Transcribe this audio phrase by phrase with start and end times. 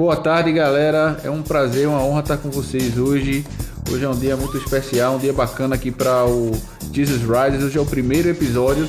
[0.00, 1.20] boa tarde, galera.
[1.22, 3.44] É um prazer, uma honra estar com vocês hoje.
[3.92, 6.52] Hoje é um dia muito especial, um dia bacana aqui para o
[6.90, 7.64] Jesus Riders.
[7.64, 8.88] Hoje é o primeiro episódio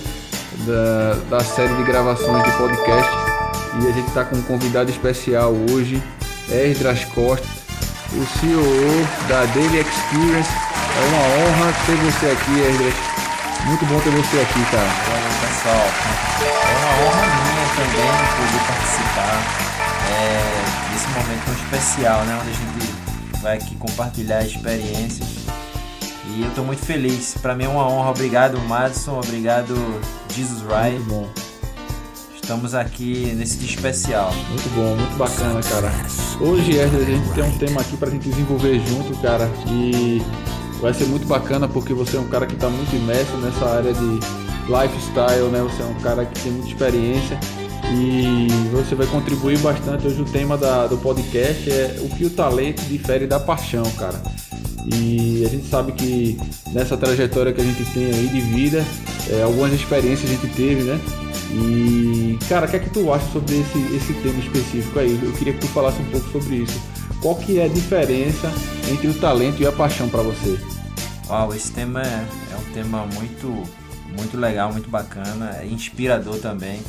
[0.65, 3.11] da, da série de gravações de podcast
[3.81, 6.01] e a gente está com um convidado especial hoje,
[6.49, 7.45] Esdras Costa,
[8.13, 10.49] o CEO da Daily Experience.
[10.95, 12.93] É uma honra ter você aqui, Esdras.
[13.65, 14.87] Muito bom ter você aqui, cara.
[14.87, 15.87] Bom, pessoal,
[16.39, 18.07] é uma honra minha também
[18.37, 22.39] poder participar é, desse momento tão especial, né?
[22.41, 25.27] Onde a gente vai aqui compartilhar experiências.
[26.27, 27.35] E eu estou muito feliz.
[27.41, 28.11] Para mim é uma honra.
[28.11, 29.19] Obrigado, Madison.
[29.19, 29.75] Obrigado,
[30.33, 30.97] Jesus Wright.
[30.99, 31.29] Muito bom.
[32.35, 34.31] Estamos aqui nesse dia especial.
[34.49, 35.91] Muito bom, muito bacana, cara.
[36.39, 39.49] Hoje, a gente tem um tema aqui pra gente desenvolver junto, cara.
[39.67, 40.21] E
[40.81, 43.93] vai ser muito bacana porque você é um cara que está muito imerso nessa área
[43.93, 44.19] de
[44.67, 45.61] lifestyle, né?
[45.61, 47.39] Você é um cara que tem muita experiência
[47.93, 50.07] e você vai contribuir bastante.
[50.07, 54.21] Hoje o tema da, do podcast é o que o talento difere da paixão, cara.
[54.93, 56.39] E a gente sabe que
[56.73, 58.83] nessa trajetória que a gente tem aí de vida,
[59.29, 60.99] é, algumas experiências a gente teve, né?
[61.51, 65.19] E, cara, o que é que tu acha sobre esse, esse tema específico aí?
[65.21, 66.81] Eu queria que tu falasse um pouco sobre isso.
[67.21, 68.51] Qual que é a diferença
[68.89, 70.57] entre o talento e a paixão para você?
[71.27, 73.47] Uau, esse tema é, é um tema muito,
[74.17, 76.81] muito legal, muito bacana, é inspirador também.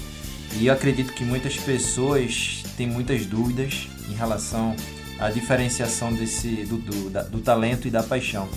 [0.58, 4.76] E eu acredito que muitas pessoas têm muitas dúvidas em relação
[5.18, 8.48] à diferenciação desse, do, do, da, do talento e da paixão.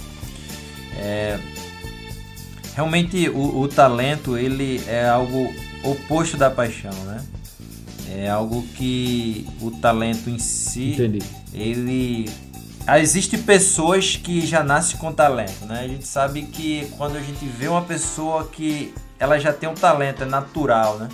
[0.97, 1.39] É,
[2.73, 7.23] realmente o, o, talento ele é algo oposto da paixão, né?
[8.09, 11.19] É algo que o talento em si, Entendi.
[11.53, 12.29] ele
[12.87, 15.81] ah, Existem pessoas que já nascem com talento, né?
[15.81, 19.73] A gente sabe que quando a gente vê uma pessoa que ela já tem um
[19.73, 21.09] talento, é natural, né?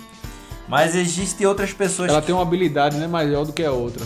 [0.72, 2.08] Mas existem outras pessoas.
[2.08, 2.28] Ela que...
[2.28, 4.02] tem uma habilidade né, maior do que a outra.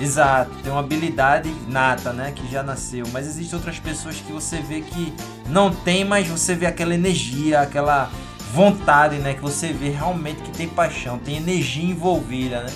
[0.00, 3.04] Exato, tem uma habilidade nata, né, que já nasceu.
[3.12, 5.12] Mas existem outras pessoas que você vê que
[5.48, 8.08] não tem, mas você vê aquela energia, aquela
[8.54, 12.72] vontade, né, que você vê realmente que tem paixão, tem energia envolvida, né?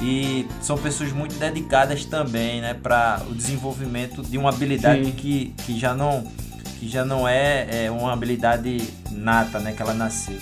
[0.00, 5.76] E são pessoas muito dedicadas também, né, para o desenvolvimento de uma habilidade que, que
[5.76, 6.24] já não
[6.78, 10.38] que já não é, é uma habilidade nata, né, que ela nasceu.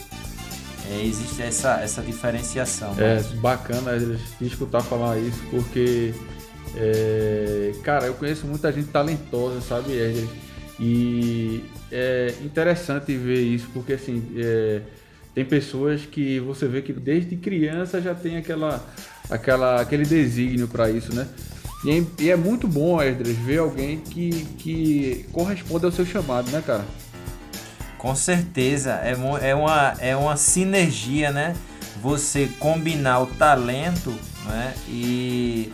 [0.90, 2.94] É, existe essa, essa diferenciação.
[2.98, 3.92] É bacana
[4.40, 6.14] escutar falar isso, porque,
[6.76, 10.28] é, cara, eu conheço muita gente talentosa, sabe, Edgar?
[10.78, 14.82] E é interessante ver isso, porque assim, é,
[15.34, 18.84] tem pessoas que você vê que desde criança já tem aquela,
[19.30, 21.26] aquela, aquele desígnio para isso, né?
[21.84, 26.50] E é, e é, muito bom, Esdras, ver alguém que, que corresponde ao seu chamado,
[26.50, 26.84] né, cara?
[27.98, 29.16] Com certeza, é,
[29.48, 31.54] é, uma, é uma sinergia, né?
[32.02, 34.14] Você combinar o talento
[34.46, 34.74] né?
[34.88, 35.72] e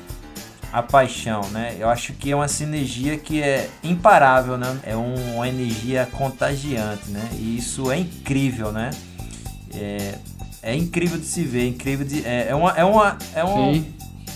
[0.73, 1.77] a paixão, né?
[1.79, 4.79] Eu acho que é uma sinergia que é imparável, né?
[4.83, 7.29] É um, uma energia contagiante, né?
[7.35, 8.91] E isso é incrível, né?
[9.75, 10.15] É,
[10.63, 13.85] é incrível de se ver, incrível de, é, é, uma, é, uma, é um,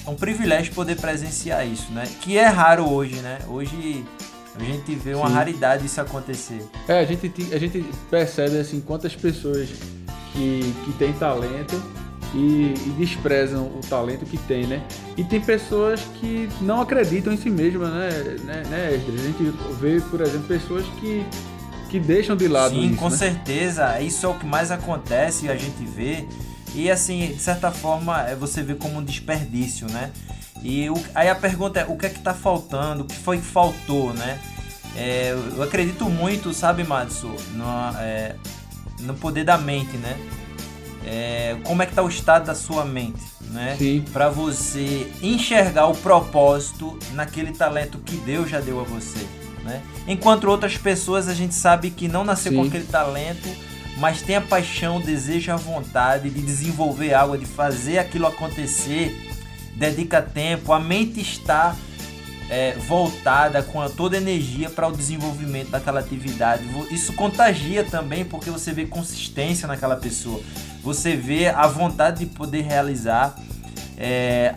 [0.07, 2.07] é um privilégio poder presenciar isso, né?
[2.21, 3.39] Que é raro hoje, né?
[3.49, 4.05] Hoje
[4.59, 5.35] a gente vê uma Sim.
[5.35, 6.63] raridade isso acontecer.
[6.89, 9.69] É, a gente, a gente percebe assim quantas pessoas
[10.33, 11.81] que, que têm talento
[12.35, 14.83] e, e, desprezam o talento que tem, né?
[15.17, 20.01] E tem pessoas que não acreditam em si mesmas, né, né, né A gente vê,
[20.01, 21.25] por exemplo, pessoas que,
[21.89, 23.17] que deixam de lado Sim, isso, com né?
[23.17, 24.01] certeza.
[24.01, 26.27] Isso é o que mais acontece e a gente vê.
[26.75, 30.11] E assim, de certa forma, é você vê como um desperdício, né?
[30.63, 33.03] E o, aí a pergunta é, o que é que tá faltando?
[33.03, 34.41] O que foi que faltou, né?
[34.97, 38.35] É, eu acredito muito, sabe, Madison, no, é,
[39.01, 40.17] no poder da mente, né?
[41.05, 43.77] É, como é que tá o estado da sua mente, né?
[44.13, 49.25] Para você enxergar o propósito naquele talento que Deus já deu a você,
[49.63, 49.83] né?
[50.09, 52.59] Enquanto outras pessoas a gente sabe que não nasceu Sim.
[52.59, 53.49] com aquele talento,
[53.99, 59.26] mas tem a paixão, o desejo, a vontade de desenvolver algo, de fazer aquilo acontecer
[59.77, 61.77] dedica tempo, a mente está
[62.49, 66.65] é, voltada com a, toda a energia para o desenvolvimento daquela atividade.
[66.91, 70.41] Isso contagia também porque você vê consistência naquela pessoa,
[70.83, 73.37] você vê a vontade de poder realizar,
[73.97, 74.55] é,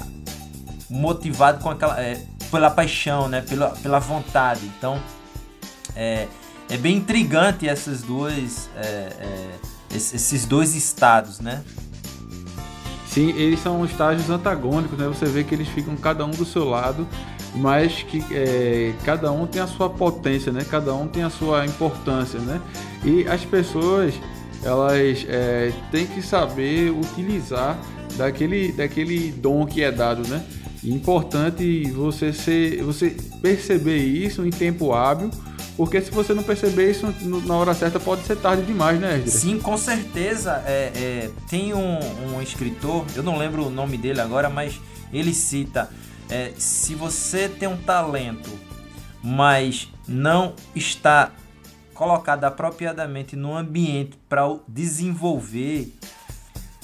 [0.90, 3.42] motivado com aquela, é, pela paixão, né?
[3.42, 4.62] pela, pela vontade.
[4.78, 5.02] Então
[5.96, 6.28] é,
[6.70, 9.50] é bem intrigante essas duas, é, é,
[9.92, 11.64] esses dois estados, né?
[13.10, 15.08] Sim, eles são estágios antagônicos, né?
[15.08, 17.08] Você vê que eles ficam cada um do seu lado,
[17.56, 20.64] mas que é, cada um tem a sua potência, né?
[20.70, 22.62] Cada um tem a sua importância, né?
[23.04, 24.14] E as pessoas
[24.64, 27.80] elas é, têm que saber utilizar
[28.16, 30.44] daquele, daquele dom que é dado, né?
[30.84, 35.30] importante você ser, você perceber isso em tempo hábil,
[35.80, 39.36] porque se você não perceber isso na hora certa pode ser tarde demais, né, Esdras?
[39.36, 40.62] Sim, com certeza.
[40.66, 42.00] É, é, tem um,
[42.34, 44.78] um, escritor, eu não lembro o nome dele agora, mas
[45.14, 45.90] ele cita:
[46.30, 48.50] é, se você tem um talento,
[49.24, 51.32] mas não está
[51.94, 55.98] colocado apropriadamente no ambiente para desenvolver,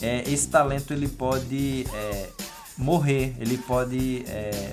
[0.01, 2.29] é, esse talento ele pode é,
[2.77, 4.71] morrer, ele pode é,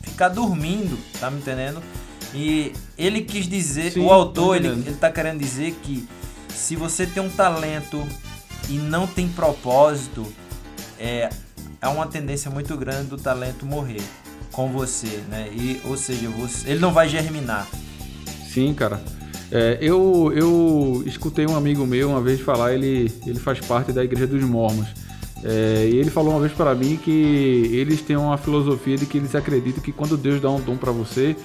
[0.00, 1.82] ficar dormindo, tá me entendendo?
[2.34, 6.06] E ele quis dizer, Sim, o autor, ele, ele tá querendo dizer que
[6.48, 8.02] se você tem um talento
[8.68, 10.26] e não tem propósito,
[10.98, 11.28] é,
[11.80, 14.02] é uma tendência muito grande do talento morrer
[14.50, 15.48] com você, né?
[15.52, 17.66] E, ou seja, você, ele não vai germinar.
[18.48, 19.02] Sim, cara.
[19.50, 24.02] É, eu, eu escutei um amigo meu uma vez falar, ele, ele faz parte da
[24.02, 24.88] Igreja dos Mormons.
[25.44, 27.10] É, e ele falou uma vez para mim que
[27.72, 30.92] eles têm uma filosofia de que eles acreditam que quando Deus dá um dom para
[30.92, 31.36] você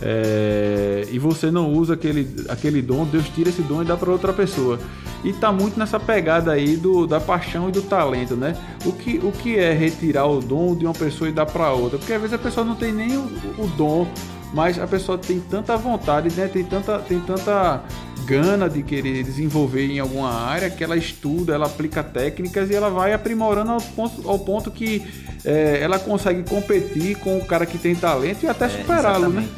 [0.00, 4.10] é, e você não usa aquele, aquele dom, Deus tira esse dom e dá para
[4.10, 4.78] outra pessoa.
[5.24, 8.56] E tá muito nessa pegada aí do, da paixão e do talento, né?
[8.84, 11.98] O que, o que é retirar o dom de uma pessoa e dar para outra?
[11.98, 13.22] Porque às vezes a pessoa não tem nem o,
[13.58, 14.06] o dom,
[14.54, 16.46] mas a pessoa tem tanta vontade, né?
[16.46, 17.82] Tem tanta, tem tanta
[18.24, 22.88] gana de querer desenvolver em alguma área que ela estuda, ela aplica técnicas e ela
[22.88, 25.02] vai aprimorando ao ponto, ao ponto que
[25.44, 29.48] é, ela consegue competir com o cara que tem talento e até é, superá-lo, né?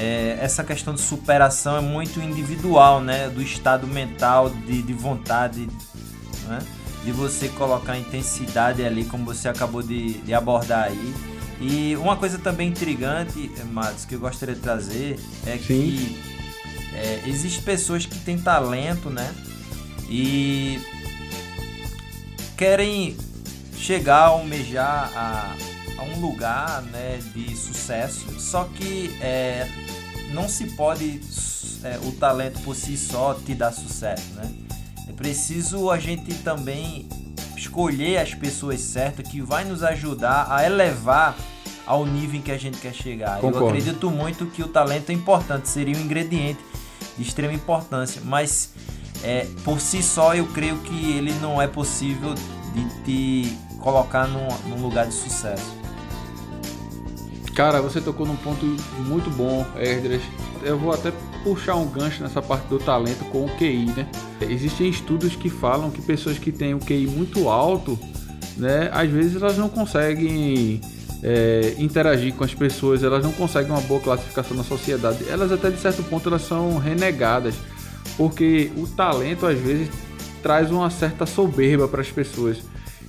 [0.00, 3.28] É, essa questão de superação é muito individual, né?
[3.28, 5.68] Do estado mental, de, de vontade,
[6.46, 6.60] né?
[7.04, 11.14] de você colocar intensidade ali, como você acabou de, de abordar aí.
[11.60, 15.58] E uma coisa também intrigante, Matos, que eu gostaria de trazer é Sim.
[15.62, 16.18] que
[16.94, 19.34] é, Existem pessoas que têm talento, né?
[20.08, 20.80] E
[22.56, 23.16] querem
[23.76, 25.56] chegar, almejar a,
[25.98, 29.68] a um lugar né, de sucesso, só que é,
[30.32, 31.20] não se pode
[31.84, 34.50] é, o talento por si só te dar sucesso, né?
[35.08, 37.08] É preciso a gente também
[37.56, 41.36] escolher as pessoas certas que vai nos ajudar a elevar
[41.86, 43.40] ao nível em que a gente quer chegar.
[43.40, 43.58] Concordo.
[43.58, 46.60] Eu acredito muito que o talento é importante, seria um ingrediente
[47.16, 48.74] de extrema importância, mas
[49.22, 52.34] é, por si só eu creio que ele não é possível
[52.74, 55.74] de te colocar num, num lugar de sucesso.
[57.58, 58.64] Cara, você tocou num ponto
[59.04, 60.22] muito bom, Erdras.
[60.62, 61.12] Eu vou até
[61.42, 64.06] puxar um gancho nessa parte do talento com o QI, né?
[64.42, 67.98] Existem estudos que falam que pessoas que têm o QI muito alto,
[68.56, 70.80] né, às vezes elas não conseguem
[71.20, 75.28] é, interagir com as pessoas, elas não conseguem uma boa classificação na sociedade.
[75.28, 77.56] Elas até de certo ponto elas são renegadas,
[78.16, 79.88] porque o talento às vezes
[80.44, 82.58] traz uma certa soberba para as pessoas.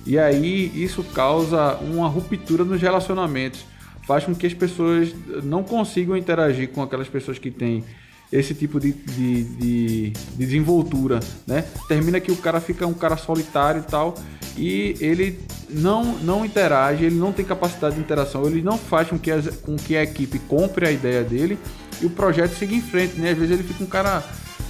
[0.04, 3.64] E aí isso causa uma ruptura nos relacionamentos,
[4.10, 5.14] faz com que as pessoas
[5.44, 7.84] não consigam interagir com aquelas pessoas que têm
[8.32, 11.64] esse tipo de, de, de, de desenvoltura, né?
[11.86, 14.16] Termina que o cara fica um cara solitário e tal,
[14.56, 19.16] e ele não, não interage, ele não tem capacidade de interação, ele não faz com
[19.16, 21.56] que, as, com que a equipe compre a ideia dele
[22.02, 23.30] e o projeto siga em frente, né?
[23.30, 24.24] Às vezes ele fica um cara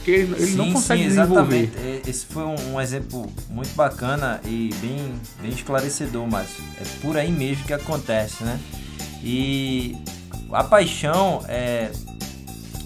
[0.04, 1.08] que ele, ele sim, não consegue sim.
[1.08, 1.72] Exatamente.
[2.06, 7.32] Esse foi um, um, exemplo muito bacana e bem, bem esclarecedor, mas é por aí
[7.32, 8.60] mesmo que acontece, né?
[9.22, 9.96] E
[10.53, 11.91] a paixão é,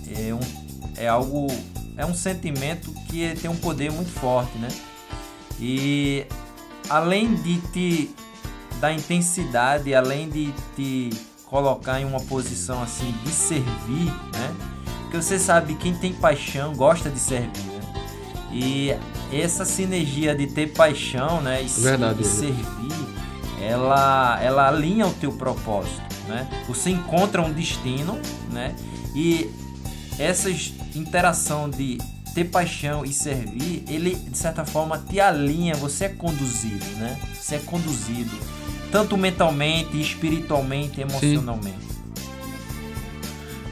[0.09, 0.41] é, um,
[0.97, 1.47] é algo,
[1.97, 4.69] é um sentimento que tem um poder muito forte, né?
[5.61, 6.27] E
[6.89, 8.11] além de te
[8.81, 11.11] dar intensidade, além de te
[11.47, 14.55] colocar em uma posição assim de servir, né?
[15.03, 17.81] Porque você sabe quem tem paixão gosta de servir, né?
[18.53, 18.97] E
[19.33, 22.93] essa sinergia de ter paixão, né, e, Verdade, e servir,
[23.61, 26.49] ela ela alinha o teu propósito, né?
[26.67, 28.19] Você encontra um destino,
[28.53, 28.75] né?
[29.15, 29.51] E
[30.19, 30.51] essa
[30.95, 31.99] interação de
[32.35, 37.19] ter paixão e servir, ele de certa forma te alinha, você é conduzido, né?
[37.35, 38.37] Você é conduzido,
[38.91, 41.79] tanto mentalmente, espiritualmente, emocionalmente.
[41.79, 41.95] Sim.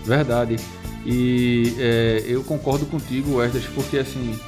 [0.05, 0.57] Verdade.
[1.05, 4.39] E é, eu concordo contigo, Wesley, porque assim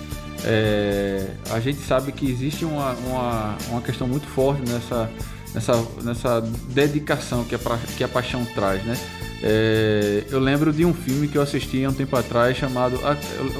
[0.44, 5.11] é, a gente sabe que existe uma, uma, uma questão muito forte nessa,
[5.54, 7.58] nessa, nessa dedicação que a,
[7.96, 8.99] que a paixão traz, né?
[9.42, 12.99] É, eu lembro de um filme que eu assisti há um tempo atrás chamado.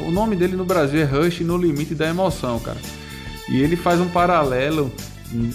[0.07, 2.79] O nome dele no Brasil é Rush no Limite da Emoção, cara.
[3.49, 4.91] E ele faz um paralelo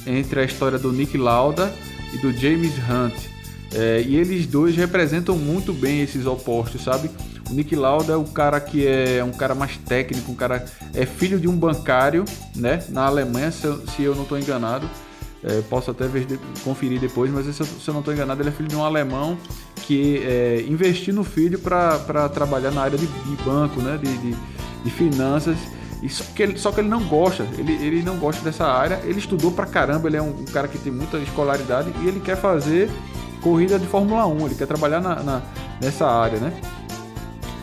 [0.06, 1.74] entre a história do Nick Lauda
[2.14, 3.16] e do James Hunt.
[3.74, 7.10] É, e eles dois representam muito bem esses opostos, sabe?
[7.50, 11.06] O Nick Lauda é o cara que é um cara mais técnico, um cara é
[11.06, 12.24] filho de um bancário,
[12.56, 12.84] né?
[12.90, 14.88] Na Alemanha, se eu, se eu não estou enganado.
[15.44, 16.28] É, posso até ver,
[16.64, 18.84] conferir depois, mas se eu, se eu não estou enganado, ele é filho de um
[18.84, 19.38] alemão
[19.88, 23.98] que é, investiu no filho para trabalhar na área de, de banco, né?
[23.98, 24.36] de, de,
[24.84, 25.58] de finanças.
[26.10, 29.02] Só, que ele, só que ele não gosta, ele, ele não gosta dessa área.
[29.04, 32.20] Ele estudou pra caramba, ele é um, um cara que tem muita escolaridade e ele
[32.20, 32.90] quer fazer
[33.42, 35.42] corrida de Fórmula 1, ele quer trabalhar na, na
[35.82, 36.54] nessa área, né?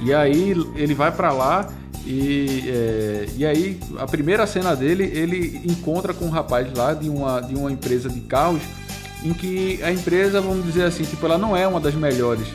[0.00, 1.68] E aí ele vai para lá
[2.06, 7.08] e, é, e aí a primeira cena dele, ele encontra com um rapaz lá de
[7.08, 8.62] uma, de uma empresa de carros
[9.24, 12.46] em que a empresa, vamos dizer assim, tipo, ela não é uma das melhores.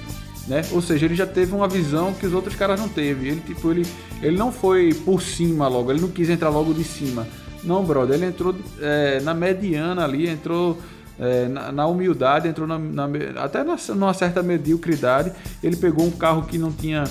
[0.48, 0.62] Né?
[0.72, 3.28] Ou seja, ele já teve uma visão que os outros caras não teve.
[3.28, 3.86] Ele tipo, ele,
[4.22, 7.28] ele não foi por cima logo, ele não quis entrar logo de cima.
[7.64, 10.80] Não, brother, ele entrou é, na mediana ali, entrou
[11.20, 15.32] é, na, na, humildade, entrou na, na, até numa certa mediocridade.
[15.62, 17.04] Ele pegou um carro que não tinha,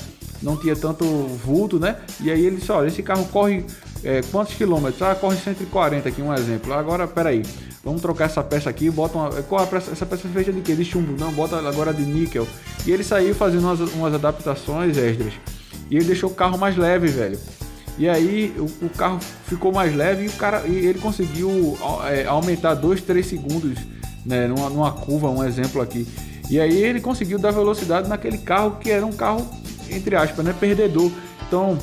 [0.43, 1.97] não tinha tanto vulto, né?
[2.21, 3.65] E aí ele disse: olha, esse carro corre
[4.03, 5.01] é, quantos quilômetros?
[5.03, 6.73] Ah, corre 140 aqui, um exemplo.
[6.73, 7.43] Agora, peraí.
[7.83, 9.31] Vamos trocar essa peça aqui, bota uma.
[9.43, 10.75] Qual peça, essa peça é feita de quê?
[10.75, 11.19] De chumbo?
[11.19, 12.47] Não, bota agora de níquel.
[12.87, 15.33] E ele saiu fazendo umas, umas adaptações extras.
[15.91, 17.39] E ele deixou o carro mais leve, velho.
[17.99, 21.77] E aí o, o carro ficou mais leve e o cara e ele conseguiu
[22.09, 23.79] é, aumentar 2, 3 segundos
[24.25, 26.07] né, numa, numa curva, um exemplo aqui.
[26.51, 29.47] E aí ele conseguiu dar velocidade naquele carro que era um carro,
[29.91, 31.11] entre aspas, né, perdedor.
[31.47, 31.79] Então,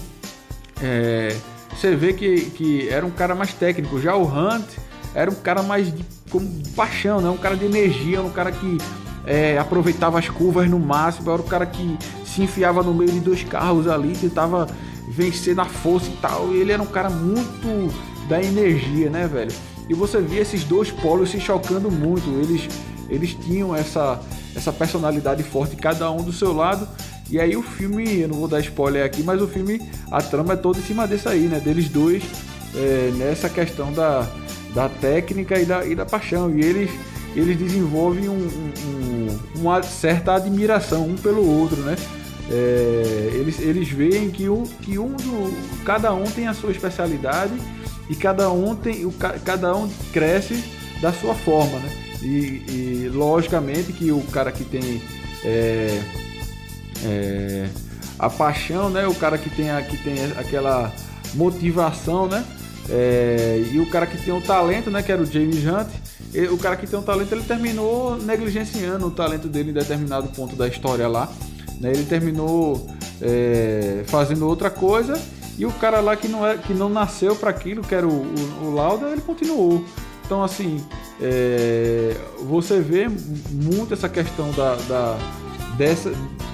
[0.82, 1.36] é,
[1.76, 4.00] você vê que, que era um cara mais técnico.
[4.00, 4.68] Já o Hunt
[5.14, 6.46] era um cara mais de com
[6.76, 7.30] paixão, né?
[7.30, 8.78] um cara de energia, um cara que
[9.26, 13.20] é, aproveitava as curvas no máximo, era um cara que se enfiava no meio de
[13.20, 14.68] dois carros ali, tentava
[15.10, 16.54] vencer na força e tal.
[16.54, 17.94] E ele era um cara muito
[18.28, 19.52] da energia, né, velho?
[19.90, 22.30] E você via esses dois polos se chocando muito.
[22.42, 22.68] Eles,
[23.10, 24.20] eles tinham essa,
[24.56, 26.88] essa personalidade forte, cada um do seu lado.
[27.29, 30.53] E aí o filme, eu não vou dar spoiler aqui, mas o filme, a trama
[30.53, 31.60] é toda em cima desse aí, né?
[31.60, 32.24] Deles dois,
[32.74, 34.25] é, nessa questão da,
[34.74, 36.50] da técnica e da, e da paixão.
[36.57, 36.89] E eles,
[37.36, 41.98] eles desenvolvem um, um, uma certa admiração um pelo outro, né?
[42.50, 47.53] É, eles, eles veem que, o, que um do, cada um tem a sua especialidade
[48.10, 49.12] e cada um tem o,
[49.43, 50.63] cada um cresce
[51.01, 51.89] da sua forma, né?
[52.22, 55.01] E, e logicamente que o cara que tem
[55.43, 56.01] é,
[57.04, 57.68] é,
[58.18, 59.08] a paixão, né?
[59.08, 60.92] O cara que tem, que tem aquela
[61.34, 62.46] motivação, né?
[62.89, 65.04] É, e o cara que tem o talento, né?
[65.04, 65.89] Que era o James Hunt.
[66.34, 70.27] Ele, o cara que tem o talento, ele terminou negligenciando o talento dele em determinado
[70.30, 71.32] ponto da história lá.
[71.80, 71.92] Né?
[71.92, 72.88] Ele terminou
[73.22, 75.20] é, fazendo outra coisa
[75.58, 78.12] e o cara lá que não, é, que não nasceu para aquilo, que era o,
[78.12, 79.84] o, o Lauda, ele continuou.
[80.25, 80.84] Então, assim,
[81.22, 83.08] é, você vê
[83.50, 85.18] muito essa questão da, da
[85.77, 86.12] dessa,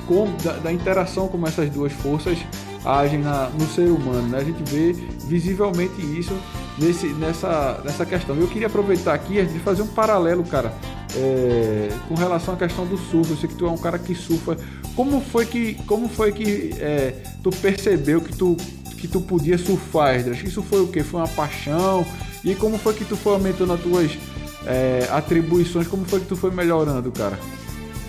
[0.08, 2.38] com, da, da, interação como essas duas forças
[2.86, 4.28] agem na, no ser humano.
[4.28, 4.40] Né?
[4.40, 4.94] A gente vê
[5.28, 6.36] visivelmente isso
[6.78, 8.36] nesse, nessa, nessa questão.
[8.36, 10.74] Eu queria aproveitar aqui de fazer um paralelo, cara,
[11.16, 13.30] é, com relação à questão do surf.
[13.32, 14.58] Eu sei que tu é um cara que surfa.
[14.96, 18.58] Como foi que, como foi que é, tu percebeu que tu
[19.04, 20.42] que tu podia surfar, Esdras?
[20.42, 21.04] Isso foi o que?
[21.04, 22.06] Foi uma paixão?
[22.42, 24.18] E como foi que tu foi aumentando as tuas
[24.66, 25.88] é, atribuições?
[25.88, 27.38] Como foi que tu foi melhorando, cara?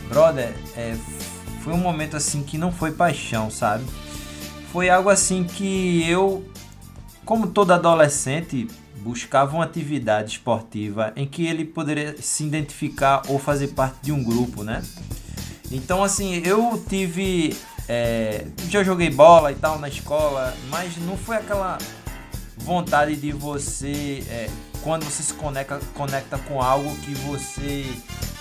[0.08, 0.94] Brother, é,
[1.64, 3.84] foi um momento assim que não foi paixão, sabe?
[4.70, 6.46] Foi algo assim que eu,
[7.24, 8.68] como todo adolescente,
[8.98, 14.22] buscava uma atividade esportiva em que ele poderia se identificar ou fazer parte de um
[14.22, 14.82] grupo, né?
[15.70, 17.56] Então, assim, eu tive
[17.88, 21.78] é, já joguei bola e tal na escola, mas não foi aquela
[22.58, 24.50] vontade de você, é,
[24.82, 27.86] quando você se conecta, conecta com algo que você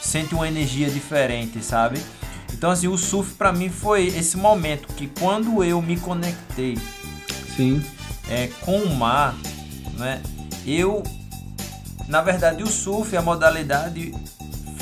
[0.01, 2.01] sente uma energia diferente, sabe?
[2.63, 6.77] Então assim, o surf para mim foi esse momento que quando eu me conectei
[7.57, 7.83] Sim.
[8.29, 9.35] É, com o mar,
[9.97, 10.23] né?
[10.65, 11.03] Eu,
[12.07, 14.13] na verdade, o surf, a modalidade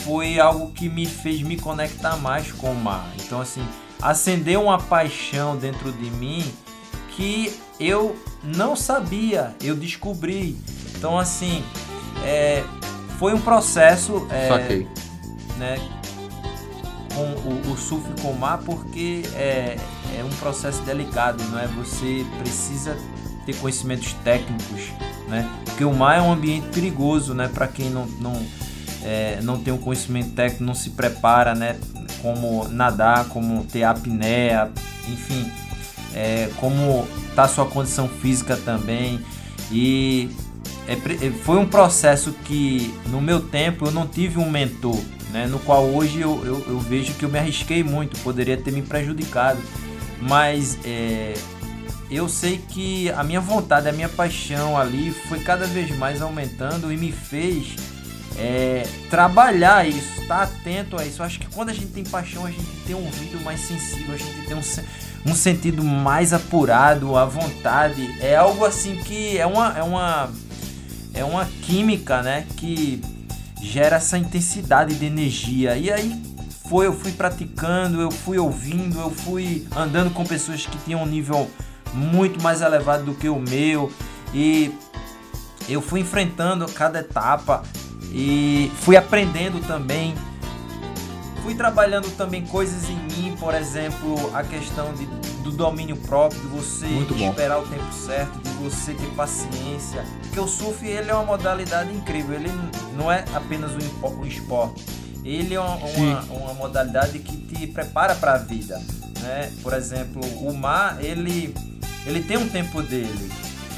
[0.06, 3.12] foi algo que me fez me conectar mais com o mar.
[3.26, 3.68] Então assim,
[4.00, 6.46] acendeu uma paixão dentro de mim
[7.16, 10.56] que eu não sabia, eu descobri.
[10.96, 11.64] Então, assim,
[12.24, 12.64] é,
[13.18, 14.28] foi um processo.
[14.30, 14.88] É, Saquei.
[15.58, 15.80] Né,
[17.16, 19.78] com o, o surf com o mar, porque é,
[20.18, 21.68] é um processo delicado, não é?
[21.68, 22.98] Você precisa
[23.46, 24.92] ter conhecimentos técnicos,
[25.28, 25.50] né?
[25.66, 27.48] Porque o mar é um ambiente perigoso, né?
[27.48, 28.46] Para quem não, não,
[29.04, 31.78] é, não tem um conhecimento técnico, não se prepara, né?
[32.22, 34.72] como nadar, como ter apneia,
[35.08, 35.52] enfim,
[36.14, 39.20] é, como tá sua condição física também.
[39.72, 40.30] E
[40.88, 45.00] é, é, foi um processo que no meu tempo eu não tive um mentor,
[45.32, 48.72] né, no qual hoje eu, eu, eu vejo que eu me arrisquei muito, poderia ter
[48.72, 49.60] me prejudicado,
[50.22, 51.34] mas é,
[52.10, 56.92] eu sei que a minha vontade, a minha paixão ali foi cada vez mais aumentando
[56.92, 57.76] e me fez
[58.38, 61.22] é, trabalhar isso, estar tá atento a isso.
[61.22, 64.14] Eu acho que quando a gente tem paixão, a gente tem um ouvido mais sensível,
[64.14, 68.14] a gente tem um, um sentido mais apurado, a vontade.
[68.20, 70.30] É algo assim que é uma, é uma,
[71.14, 72.46] é uma química, né?
[72.58, 73.02] Que
[73.62, 75.78] gera essa intensidade de energia.
[75.78, 76.22] E aí
[76.68, 81.06] foi, eu fui praticando, eu fui ouvindo, eu fui andando com pessoas que tinham um
[81.06, 81.50] nível
[81.94, 83.92] muito mais elevado do que o meu
[84.34, 84.74] e
[85.68, 87.64] eu fui enfrentando cada etapa
[88.12, 90.16] e fui aprendendo também.
[91.44, 95.06] Fui trabalhando também coisas em mim, por exemplo, a questão de,
[95.44, 100.06] do domínio próprio, de você esperar o tempo certo, você ter paciência.
[100.22, 102.52] Porque o surf ele é uma modalidade incrível, ele
[102.98, 108.34] não é apenas um esporte ele é uma, uma, uma modalidade que te prepara para
[108.34, 108.82] a vida.
[109.20, 109.52] Né?
[109.62, 111.54] Por exemplo, o mar, ele,
[112.06, 113.32] ele tem um tempo dele,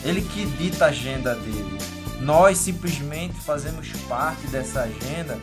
[0.04, 1.78] ele que dita a agenda dele.
[2.22, 5.38] Nós simplesmente fazemos parte dessa agenda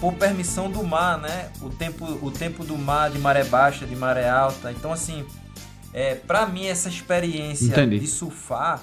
[0.00, 1.48] por permissão do mar, né?
[1.62, 4.70] O tempo, o tempo do mar, de maré baixa, de maré alta.
[4.70, 5.24] Então, assim,
[5.92, 7.98] é, para mim, essa experiência Entendi.
[7.98, 8.82] de surfar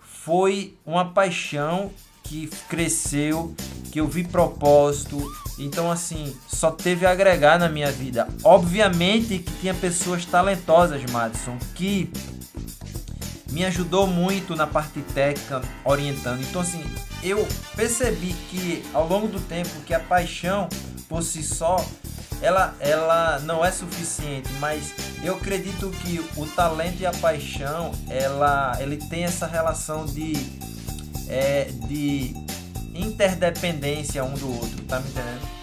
[0.00, 1.90] foi uma paixão
[2.22, 3.54] que cresceu,
[3.90, 5.20] que eu vi propósito,
[5.60, 8.26] então, assim, só teve a agregar na minha vida.
[8.42, 12.10] Obviamente que tinha pessoas talentosas, Madison, que
[13.50, 16.40] me ajudou muito na parte técnica, orientando.
[16.40, 16.82] Então, assim,
[17.22, 17.46] eu
[17.76, 20.68] percebi que ao longo do tempo que a paixão
[21.08, 21.84] por si só
[22.42, 28.76] ela, ela não é suficiente, mas eu acredito que o talento e a paixão ela,
[28.80, 30.32] ele tem essa relação de,
[31.28, 32.34] é, de
[32.94, 35.60] interdependência um do outro, tá me entendendo?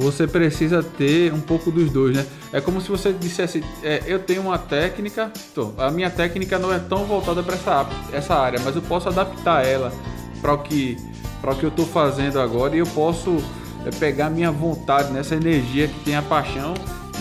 [0.00, 2.26] Você precisa ter um pouco dos dois, né?
[2.52, 5.32] É como se você dissesse, é, eu tenho uma técnica,
[5.76, 9.66] a minha técnica não é tão voltada para essa, essa área, mas eu posso adaptar
[9.66, 9.92] ela
[10.40, 10.96] para o que
[11.40, 13.36] para o que eu estou fazendo agora e eu posso
[13.84, 16.74] é, pegar minha vontade, nessa energia que tem a paixão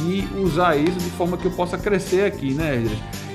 [0.08, 2.84] e usar isso de forma que eu possa crescer aqui, né?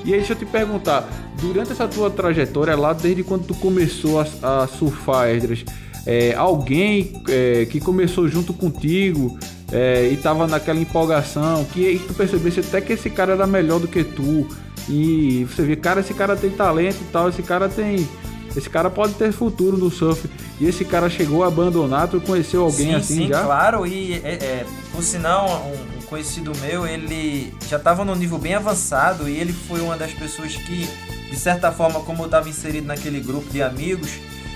[0.04, 1.08] E aí, deixa eu te perguntar,
[1.40, 5.64] durante essa tua trajetória lá, desde quando tu começou a, a surfar, Esdras,
[6.06, 9.38] é, alguém é, que começou junto contigo
[9.70, 13.86] é, e tava naquela empolgação, que tu percebesse até que esse cara era melhor do
[13.86, 14.46] que tu,
[14.88, 18.08] e você vê, cara, esse cara tem talento e tal, esse cara tem.
[18.56, 20.28] Esse cara pode ter futuro no surf.
[20.60, 23.44] E esse cara chegou a abandonar, tu conheceu alguém sim, assim sim, já?
[23.44, 28.38] claro, e é, é, por sinal, um, um conhecido meu, ele já estava num nível
[28.38, 30.88] bem avançado e ele foi uma das pessoas que,
[31.30, 34.10] de certa forma, como eu estava inserido naquele grupo de amigos,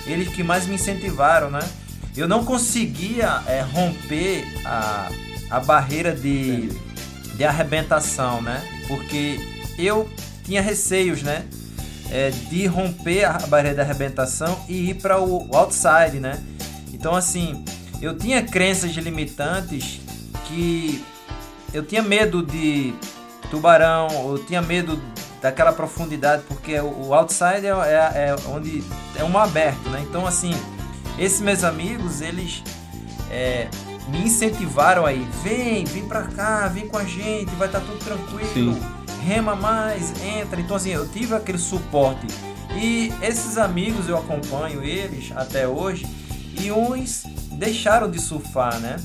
[0.07, 1.61] eles que mais me incentivaram, né?
[2.17, 5.09] Eu não conseguia é, romper a,
[5.51, 6.69] a barreira de,
[7.37, 8.63] de arrebentação, né?
[8.89, 9.39] Porque
[9.79, 10.09] eu
[10.45, 11.45] tinha receios, né?
[12.15, 16.39] É, de romper a barreira de arrebentação e ir para o, o outside, né?
[16.93, 17.65] Então, assim,
[18.03, 20.01] eu tinha crenças limitantes
[20.47, 21.03] que
[21.73, 22.93] eu tinha medo de
[23.51, 25.01] tubarão, eu tinha medo
[25.41, 28.85] daquela profundidade, porque o outside é, é, é onde
[29.17, 30.05] é um aberto, né?
[30.09, 30.53] Então, assim,
[31.19, 32.63] esses meus amigos, eles
[33.31, 33.69] é,
[34.09, 37.99] me incentivaram aí, vem, vem pra cá, vem com a gente, vai estar tá tudo
[38.05, 38.81] tranquilo, Sim.
[39.23, 40.61] Rema mais, entra.
[40.61, 42.27] Então, assim, eu tive aquele suporte.
[42.75, 46.07] E esses amigos, eu acompanho eles até hoje,
[46.61, 48.97] e uns deixaram de surfar, né?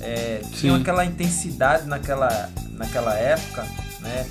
[0.00, 3.66] É, tinham aquela intensidade naquela, naquela época,
[4.00, 4.26] né?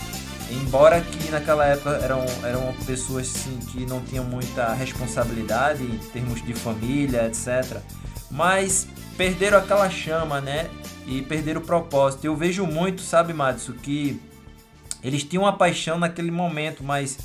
[0.51, 6.43] Embora que naquela época eram, eram pessoas sim, que não tinham muita responsabilidade em termos
[6.43, 7.77] de família, etc.
[8.31, 10.67] Mas perderam aquela chama, né?
[11.05, 12.25] E perderam o propósito.
[12.25, 14.19] Eu vejo muito, sabe, Madison, que
[15.03, 17.17] eles tinham uma paixão naquele momento, mas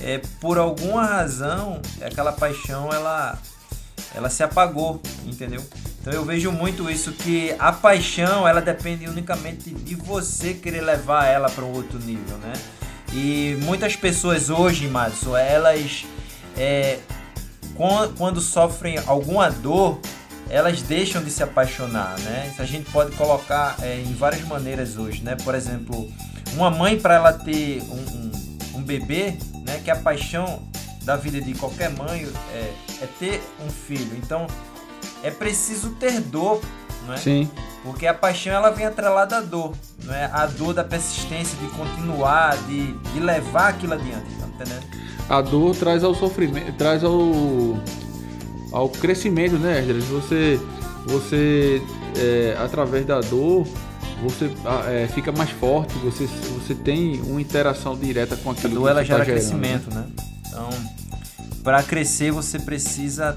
[0.00, 3.38] é, por alguma razão aquela paixão ela,
[4.14, 5.62] ela se apagou, entendeu?
[6.00, 11.26] Então eu vejo muito isso que a paixão ela depende unicamente de você querer levar
[11.26, 12.52] ela para um outro nível, né?
[13.12, 16.04] E muitas pessoas hoje, Madison, elas
[16.56, 16.98] é,
[18.16, 19.98] quando sofrem alguma dor,
[20.50, 22.50] elas deixam de se apaixonar, né?
[22.52, 25.36] Isso a gente pode colocar é, em várias maneiras hoje, né?
[25.42, 26.12] Por exemplo,
[26.54, 29.36] uma mãe para ela ter um, um, um, bebê,
[29.66, 29.80] né?
[29.84, 30.62] Que a paixão
[31.02, 34.16] da vida de qualquer mãe é, é ter um filho.
[34.16, 34.46] Então
[35.22, 36.62] é preciso ter dor,
[37.06, 37.16] não é?
[37.16, 37.50] Sim.
[37.82, 40.24] Porque a paixão ela vem atrelada à dor, não é?
[40.32, 44.86] A dor da persistência, de continuar, de, de levar aquilo adiante, tá entendendo?
[45.28, 47.14] A dor traz ao sofrimento, traz ao
[48.72, 50.04] ao crescimento, né, Esdras?
[50.04, 50.60] Você
[51.06, 51.82] você
[52.16, 53.66] é, através da dor
[54.24, 54.50] você
[54.88, 58.72] é, fica mais forte, você, você tem uma interação direta com aquilo.
[58.72, 60.06] A dor ela tá gera tá crescimento, né?
[60.48, 60.68] Então,
[61.62, 63.36] para crescer você precisa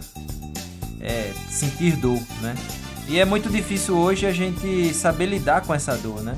[1.01, 2.55] é, sentir dor, né?
[3.07, 6.37] E é muito difícil hoje a gente saber lidar com essa dor, né?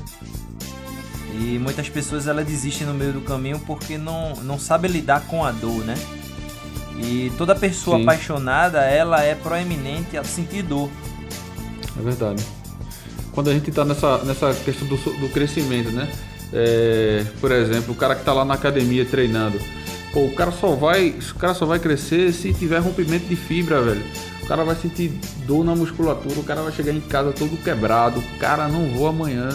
[1.32, 5.44] E muitas pessoas ela desistem no meio do caminho porque não, não sabe lidar com
[5.44, 5.94] a dor, né?
[6.98, 8.02] E toda pessoa Sim.
[8.02, 10.90] apaixonada, ela é proeminente a sentir dor.
[11.98, 12.44] É verdade.
[13.32, 16.08] Quando a gente está nessa, nessa questão do, do crescimento, né?
[16.52, 19.58] É, por exemplo, o cara que está lá na academia treinando,
[20.12, 23.80] pô, o cara só vai, o cara só vai crescer se tiver rompimento de fibra,
[23.80, 24.02] velho.
[24.42, 25.12] O cara vai sentir
[25.46, 29.48] dor na musculatura, o cara vai chegar em casa todo quebrado, cara, não vou amanhã,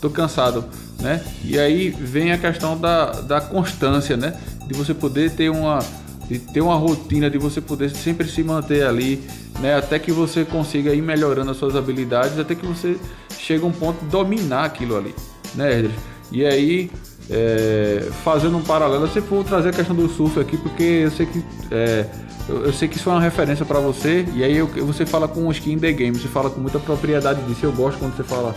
[0.00, 0.64] tô cansado,
[1.00, 1.24] né?
[1.42, 4.34] E aí vem a questão da, da constância, né?
[4.66, 5.80] De você poder ter uma
[6.28, 9.22] de ter uma rotina de você poder sempre se manter ali,
[9.60, 12.96] né, até que você consiga ir melhorando as suas habilidades, até que você
[13.38, 15.14] chega a um ponto de dominar aquilo ali,
[15.54, 15.90] né?
[16.30, 16.90] E aí,
[17.30, 21.10] é, fazendo um paralelo, eu sempre vou trazer a questão do surf aqui, porque eu
[21.10, 22.04] sei que é,
[22.46, 25.26] eu, eu, sei que isso é uma referência para você, e aí eu, você fala
[25.26, 28.54] com skin the game, você fala com muita propriedade disso, eu gosto quando você fala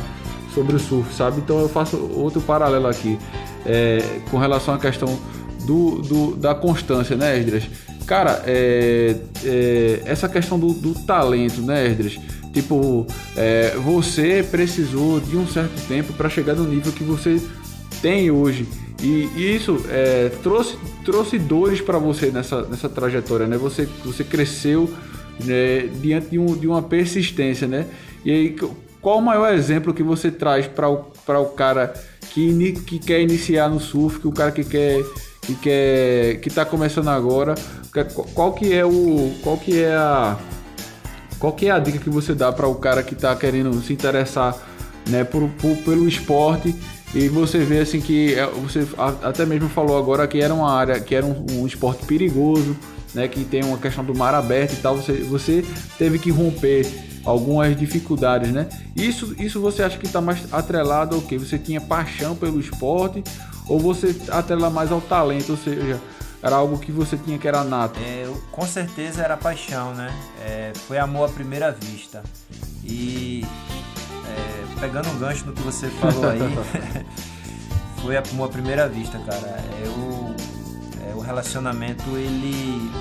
[0.53, 1.39] sobre o surf, sabe?
[1.39, 3.17] Então eu faço outro paralelo aqui,
[3.65, 5.17] é, com relação à questão
[5.65, 7.63] do, do, da constância, né, Esdras?
[8.05, 12.19] Cara, é, é, essa questão do, do, talento, né, Esdras?
[12.53, 17.41] Tipo, é, você precisou de um certo tempo para chegar no nível que você
[18.01, 18.67] tem hoje.
[19.01, 23.57] E, e isso é, trouxe, trouxe dores para você nessa, nessa trajetória, né?
[23.57, 24.89] Você, você cresceu
[25.43, 27.87] né, diante de, um, de uma persistência, né?
[28.23, 28.55] E aí,
[29.01, 31.93] qual o maior exemplo que você traz para o, o cara
[32.31, 35.03] que, que quer iniciar no surf, que o cara que quer
[35.55, 37.55] que quer que está começando agora,
[38.33, 40.37] qual que é o qual que é a
[41.39, 43.91] qual que é a dica que você dá para o cara que está querendo se
[43.91, 44.55] interessar,
[45.09, 46.75] né, por, por, pelo esporte
[47.13, 48.87] e você vê assim que é, você
[49.23, 52.77] até mesmo falou agora que era uma área que era um, um esporte perigoso,
[53.13, 55.65] né, que tem uma questão do mar aberto e tal, você, você
[55.97, 56.85] teve que romper
[57.23, 58.67] algumas dificuldades, né?
[58.95, 61.37] Isso, isso você acha que está mais atrelado ao que?
[61.37, 63.23] Você tinha paixão pelo esporte
[63.67, 65.99] ou você atrela mais ao talento, ou seja,
[66.41, 67.99] era algo que você tinha que era nato?
[67.99, 70.11] É, com certeza era paixão, né?
[70.41, 72.23] É, foi amor à primeira vista.
[72.83, 73.45] E
[74.27, 76.39] é, pegando um gancho no que você falou aí,
[78.01, 79.47] foi amor à primeira vista, cara.
[79.47, 80.35] É, o,
[81.09, 82.91] é, o relacionamento, ele.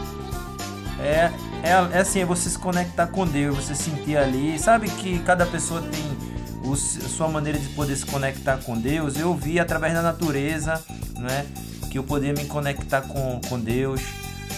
[0.99, 4.59] É, é, é assim, é você se conectar com Deus, você sentir ali.
[4.59, 6.30] Sabe que cada pessoa tem
[6.71, 10.83] o, sua maneira de poder se conectar com Deus, eu vi através da natureza,
[11.19, 11.47] né?
[11.91, 14.01] Que eu podia me conectar com, com Deus,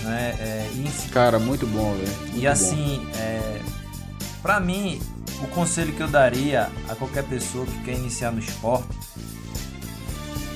[0.03, 0.35] né?
[0.39, 2.39] É, e, Cara, muito bom, velho.
[2.39, 3.61] E assim, é,
[4.43, 5.01] para mim,
[5.43, 8.89] o conselho que eu daria a qualquer pessoa que quer iniciar no esporte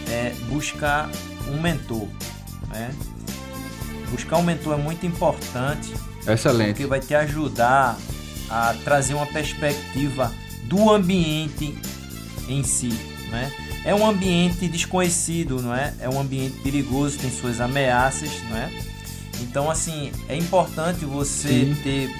[0.08, 1.10] é buscar
[1.48, 2.06] um mentor,
[2.68, 2.94] né?
[4.10, 5.92] Buscar um mentor é muito importante.
[6.26, 6.68] Excelente.
[6.68, 7.96] Porque vai te ajudar
[8.48, 10.32] a trazer uma perspectiva
[10.66, 11.76] do ambiente
[12.48, 12.88] em si,
[13.30, 13.52] né?
[13.84, 15.94] É um ambiente desconhecido, não é?
[16.00, 18.70] É um ambiente perigoso, tem suas ameaças, não é?
[19.40, 21.76] Então, assim, é importante você Sim.
[21.82, 22.10] ter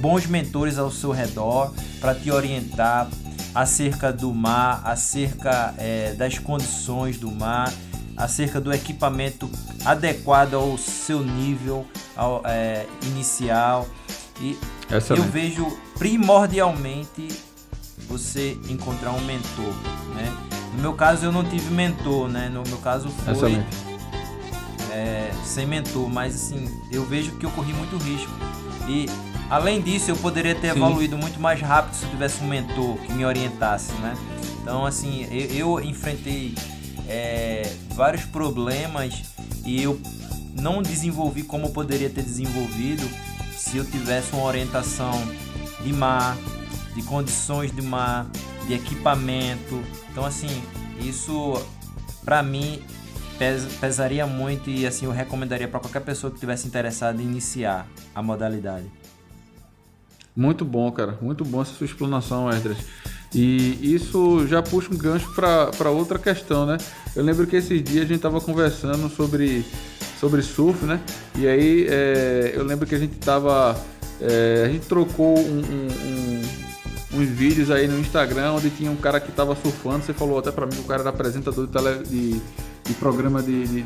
[0.00, 3.08] bons mentores ao seu redor para te orientar
[3.54, 7.72] acerca do mar, acerca é, das condições do mar,
[8.16, 9.50] acerca do equipamento
[9.84, 13.86] adequado ao seu nível ao, é, inicial.
[14.40, 14.58] E
[15.16, 15.66] eu vejo
[15.98, 17.28] primordialmente
[18.08, 19.74] você encontrar um mentor,
[20.14, 20.36] né?
[20.74, 22.48] No meu caso eu não tive mentor, né?
[22.48, 23.62] No meu caso foi
[24.90, 28.30] é, sem mentor, mas assim eu vejo que eu corri muito risco
[28.86, 29.06] e
[29.48, 30.78] além disso eu poderia ter Sim.
[30.78, 34.14] evoluído muito mais rápido se eu tivesse um mentor que me orientasse, né?
[34.60, 36.54] Então assim eu, eu enfrentei
[37.08, 39.22] é, vários problemas
[39.64, 39.98] e eu
[40.60, 43.08] não desenvolvi como eu poderia ter desenvolvido
[43.62, 45.12] se eu tivesse uma orientação
[45.82, 46.36] de mar,
[46.94, 48.26] de condições de mar,
[48.66, 49.80] de equipamento.
[50.10, 50.62] Então assim,
[51.00, 51.54] isso
[52.24, 52.82] para mim
[53.38, 57.86] pes pesaria muito e assim eu recomendaria para qualquer pessoa que tivesse interessada em iniciar
[58.14, 58.90] a modalidade.
[60.34, 61.16] Muito bom, cara.
[61.22, 62.78] Muito bom essa sua explanação, Esdras.
[63.34, 66.78] E isso já puxa um gancho para outra questão, né?
[67.14, 69.64] Eu lembro que esses dias a gente estava conversando sobre
[70.22, 71.00] sobre surf, né?
[71.36, 73.76] E aí é, eu lembro que a gente tava.
[74.20, 75.88] É, a gente trocou um, um,
[77.16, 80.04] um, uns vídeos aí no Instagram onde tinha um cara que tava surfando.
[80.04, 82.40] Você falou até para mim que o cara era apresentador de, tele, de,
[82.84, 83.82] de programa de, de,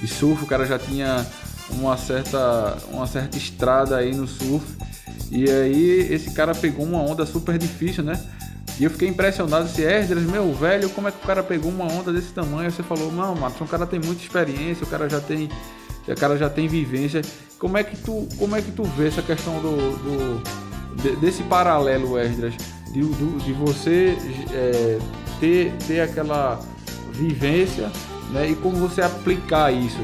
[0.00, 1.26] de, surf, o cara já tinha
[1.70, 4.64] uma certa, uma certa estrada aí no surf.
[5.32, 8.22] E aí esse cara pegou uma onda super difícil, né?
[8.78, 11.84] E eu fiquei impressionado, esse Esdras, meu velho, como é que o cara pegou uma
[11.84, 12.70] onda desse tamanho?
[12.70, 15.48] Você falou, não, Matos, o cara tem muita experiência, o cara já tem
[16.12, 17.22] a cara já tem vivência.
[17.58, 20.42] Como é que tu, como é que tu vê essa questão do, do
[21.02, 22.54] de, desse paralelo, Esdras,
[22.92, 24.16] de, do, de você
[24.52, 24.98] é,
[25.40, 26.60] ter, ter aquela
[27.12, 27.90] vivência
[28.30, 29.98] né, e como você aplicar isso?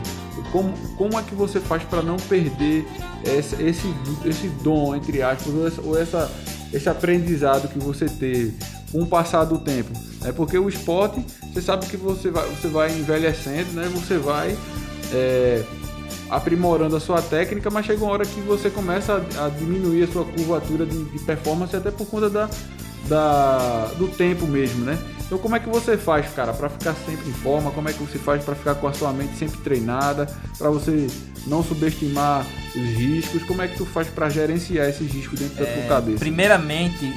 [0.53, 2.87] Como, como é que você faz para não perder
[3.25, 6.33] esse, esse, esse dom, entre aspas, ou, essa, ou essa,
[6.73, 8.55] esse aprendizado que você teve
[8.93, 9.91] com o passar do tempo?
[10.25, 13.89] É porque o esporte, você sabe que você vai, você vai envelhecendo, né?
[13.95, 14.57] Você vai
[15.13, 15.65] é,
[16.31, 20.07] aprimorando a sua técnica, mas chega uma hora que você começa a, a diminuir a
[20.07, 22.49] sua curvatura de, de, performance até por conta da,
[23.09, 24.99] da, do tempo mesmo, né?
[25.31, 27.71] Então como é que você faz, cara, para ficar sempre em forma?
[27.71, 30.27] Como é que você faz para ficar com a sua mente sempre treinada,
[30.59, 31.07] para você
[31.47, 33.45] não subestimar os riscos?
[33.45, 36.19] Como é que tu faz para gerenciar esses riscos dentro é, da tua é, cabeça?
[36.19, 37.15] Primeiramente,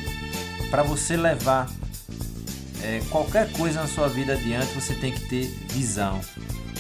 [0.69, 1.67] para você levar
[2.84, 6.21] é, qualquer coisa na sua vida adiante, você tem que ter visão,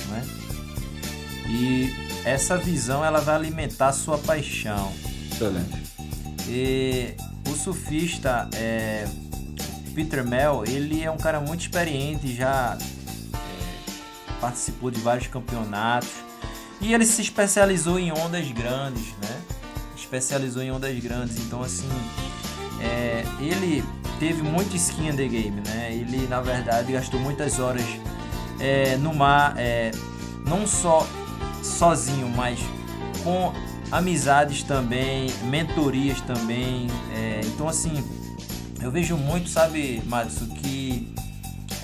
[0.09, 0.23] né?
[1.47, 1.91] E
[2.25, 4.93] essa visão ela vai alimentar a sua paixão.
[5.31, 5.81] Excelente.
[6.47, 7.15] E
[7.49, 9.07] o surfista é,
[9.93, 12.77] Peter Mel, ele é um cara muito experiente, já
[13.33, 16.09] é, participou de vários campeonatos
[16.81, 19.41] e ele se especializou em ondas grandes, né?
[19.95, 21.89] Especializou em ondas grandes, então assim,
[22.81, 23.83] é, ele
[24.19, 25.89] teve muito skin in the game, né?
[25.93, 27.85] Ele na verdade gastou muitas horas
[28.59, 29.91] é, no mar, é,
[30.45, 31.07] não só
[31.61, 32.59] sozinho, mas
[33.23, 33.53] com
[33.91, 36.87] amizades também, mentorias também.
[37.15, 38.03] É, então assim,
[38.83, 41.07] eu vejo muito, sabe, Madison, que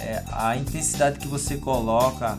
[0.02, 2.38] é, a intensidade que você coloca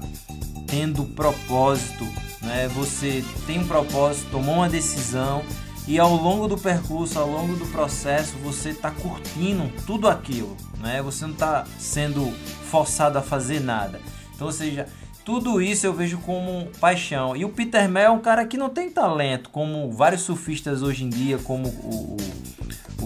[0.67, 2.07] tendo propósito,
[2.43, 2.69] né?
[2.75, 5.43] Você tem um propósito, tomou uma decisão
[5.89, 11.03] e ao longo do percurso, ao longo do processo, você está curtindo tudo aquilo, né?
[11.03, 12.31] Você não está sendo
[12.71, 13.99] forçado a fazer nada.
[14.35, 14.87] Então, ou seja,
[15.25, 17.35] tudo isso eu vejo como paixão.
[17.35, 21.05] E o Peter Mel é um cara que não tem talento, como vários surfistas hoje
[21.05, 22.41] em dia, como o, o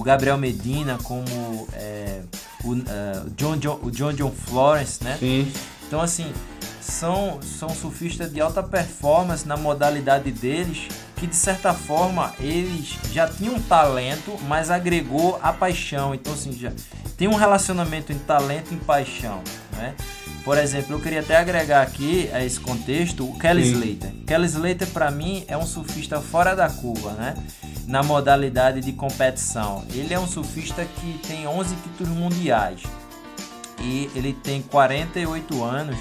[0.03, 2.21] Gabriel Medina, como é,
[2.65, 5.17] o, uh, John, John, o John John Florence, né?
[5.19, 5.53] Sim.
[5.87, 6.33] Então, assim,
[6.81, 13.29] são, são surfistas de alta performance na modalidade deles, que de certa forma eles já
[13.29, 16.15] tinham talento, mas agregou a paixão.
[16.15, 16.73] Então, assim, já
[17.17, 19.43] tem um relacionamento em talento e paixão,
[19.77, 19.95] né?
[20.45, 23.73] Por exemplo, eu queria até agregar aqui a esse contexto o Kelly Sim.
[23.73, 24.13] Slater.
[24.27, 27.35] Kelly Slater, para mim, é um surfista fora da curva, né?
[27.87, 29.85] Na modalidade de competição.
[29.91, 32.83] Ele é um surfista que tem 11 títulos mundiais.
[33.81, 35.97] E ele tem 48 anos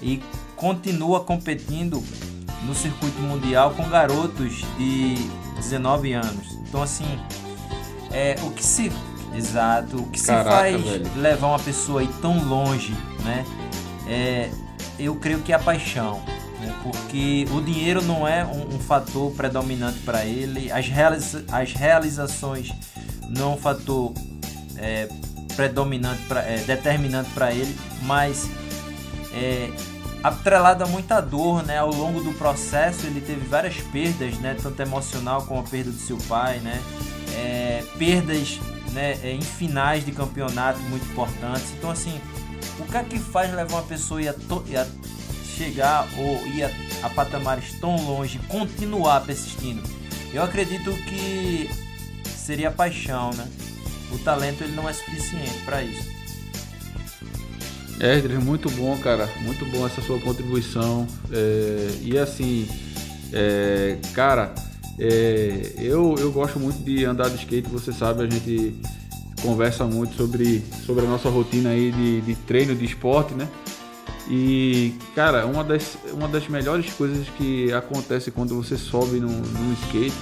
[0.00, 0.22] e
[0.54, 2.02] continua competindo
[2.64, 5.14] no circuito mundial com garotos de
[5.56, 6.52] 19 anos.
[6.68, 7.18] Então, assim,
[8.12, 8.92] é, o que se
[9.36, 9.98] Exato.
[9.98, 11.10] O que Caraca, se faz velho.
[11.16, 12.94] levar uma pessoa aí tão longe,
[13.24, 13.44] né?
[14.06, 14.50] É,
[14.98, 16.22] eu creio que é a paixão.
[16.60, 16.74] Né?
[16.82, 22.72] Porque o dinheiro não é um, um fator predominante para ele, as, realiza as realizações
[23.28, 24.12] não é um fator
[24.76, 25.08] é,
[25.54, 28.48] predominante, pra, é, determinante para ele, mas
[29.32, 29.70] é,
[30.22, 31.78] atrelado a muita dor, né?
[31.78, 34.56] Ao longo do processo ele teve várias perdas, né?
[34.60, 36.80] Tanto emocional como a perda do seu pai, né?
[37.34, 38.60] É, perdas
[38.96, 41.70] né, é, em finais de campeonato muito importantes.
[41.76, 42.18] Então, assim,
[42.78, 44.86] o que é que faz levar uma pessoa a, a
[45.56, 46.70] chegar ou ir a,
[47.02, 49.82] a patamares tão longe, continuar persistindo?
[50.32, 51.70] Eu acredito que
[52.24, 53.46] seria paixão, né?
[54.10, 56.16] O talento ele não é suficiente para isso.
[58.00, 59.28] É, muito bom, cara.
[59.42, 61.06] Muito bom essa sua contribuição.
[61.30, 62.68] É, e assim,
[63.32, 64.54] é, cara,
[64.98, 68.74] é, eu, eu gosto muito de andar de skate, você sabe, a gente
[69.42, 73.48] conversa muito sobre, sobre a nossa rotina aí de, de treino de esporte, né?
[74.28, 79.72] E, cara, uma das, uma das melhores coisas que acontece quando você sobe no, no
[79.84, 80.16] skate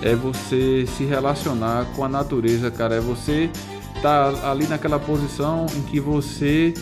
[0.00, 2.96] é você se relacionar com a natureza, cara.
[2.96, 3.50] É você
[3.96, 6.72] estar tá ali naquela posição em que você,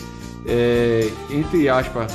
[0.45, 2.13] é, entre aspas,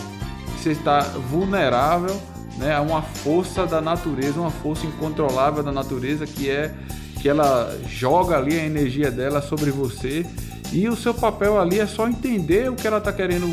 [0.57, 2.19] você está vulnerável
[2.59, 6.75] né, a uma força da natureza, uma força incontrolável da natureza que é
[7.21, 10.25] que ela joga ali a energia dela sobre você
[10.73, 13.53] e o seu papel ali é só entender o que ela está querendo,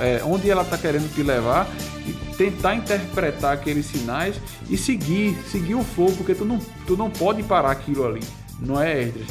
[0.00, 1.68] é, onde ela está querendo te levar
[2.06, 4.36] e tentar interpretar aqueles sinais
[4.68, 8.22] e seguir, seguir o fogo, porque tu não, tu não pode parar aquilo ali,
[8.60, 9.28] não é, Erdres?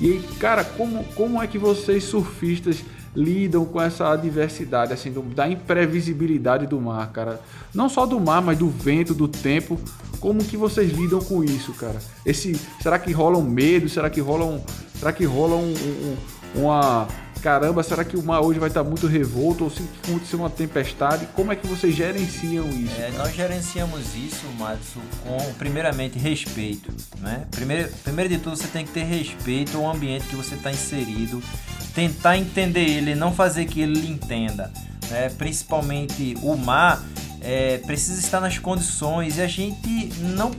[0.00, 2.82] E cara, como, como é que vocês surfistas
[3.14, 7.40] lidam com essa adversidade, assim, do, da imprevisibilidade do mar, cara.
[7.74, 9.78] Não só do mar, mas do vento, do tempo.
[10.20, 11.98] Como que vocês lidam com isso, cara?
[12.24, 13.88] Esse, será que rola um medo?
[13.88, 14.60] Será que rola um,
[14.94, 16.16] será que rola um, um,
[16.62, 17.08] uma,
[17.40, 21.26] caramba, será que o mar hoje vai estar muito revolto ou se acontecer uma tempestade?
[21.34, 23.00] Como é que vocês gerenciam isso?
[23.00, 27.46] É, nós gerenciamos isso, Matsu, com primeiramente respeito, né?
[27.50, 31.42] Primeiro, primeiro de tudo, você tem que ter respeito ao ambiente que você está inserido,
[31.94, 34.70] tentar entender ele, não fazer que ele entenda.
[35.10, 35.28] Né?
[35.30, 37.02] Principalmente o mar
[37.40, 40.52] é, precisa estar nas condições e a gente não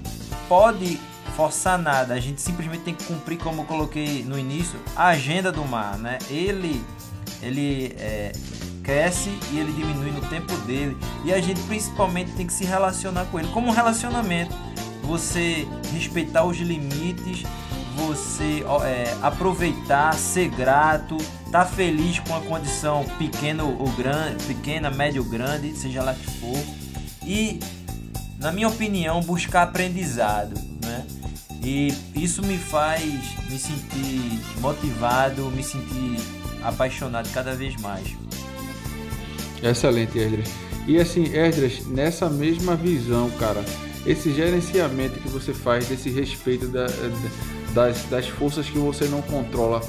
[0.49, 0.99] pode
[1.31, 5.51] forçar nada, a gente simplesmente tem que cumprir, como eu coloquei no início, a agenda
[5.51, 6.17] do mar, né?
[6.29, 6.83] Ele,
[7.41, 8.31] ele é,
[8.83, 13.25] cresce e ele diminui no tempo dele e a gente principalmente tem que se relacionar
[13.25, 13.47] com ele.
[13.49, 14.55] Como um relacionamento,
[15.03, 17.43] você respeitar os limites,
[17.95, 24.89] você é, aproveitar, ser grato, estar tá feliz com a condição pequena ou grande, pequena,
[24.89, 26.59] médio, grande, seja lá que for,
[27.25, 27.59] e
[28.39, 31.05] na minha opinião buscar aprendizado, né?
[31.63, 33.03] E isso me faz
[33.49, 36.17] me sentir motivado, me sentir
[36.63, 38.07] apaixonado cada vez mais.
[39.61, 40.49] Excelente, Esdras.
[40.87, 43.63] E assim, Esdras, nessa mesma visão, cara,
[44.05, 46.87] esse gerenciamento que você faz, desse respeito da,
[47.73, 49.81] das, das forças que você não controla,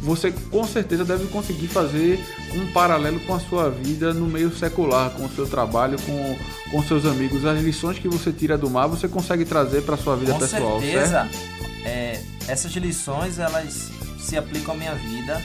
[0.00, 5.10] você com certeza deve conseguir fazer um paralelo com a sua vida no meio secular,
[5.10, 6.38] com o seu trabalho, com,
[6.70, 7.44] com seus amigos.
[7.44, 10.38] As lições que você tira do mar, você consegue trazer para a sua vida com
[10.38, 11.28] pessoal, certeza,
[11.84, 15.42] é, essas lições, elas se aplicam à minha vida,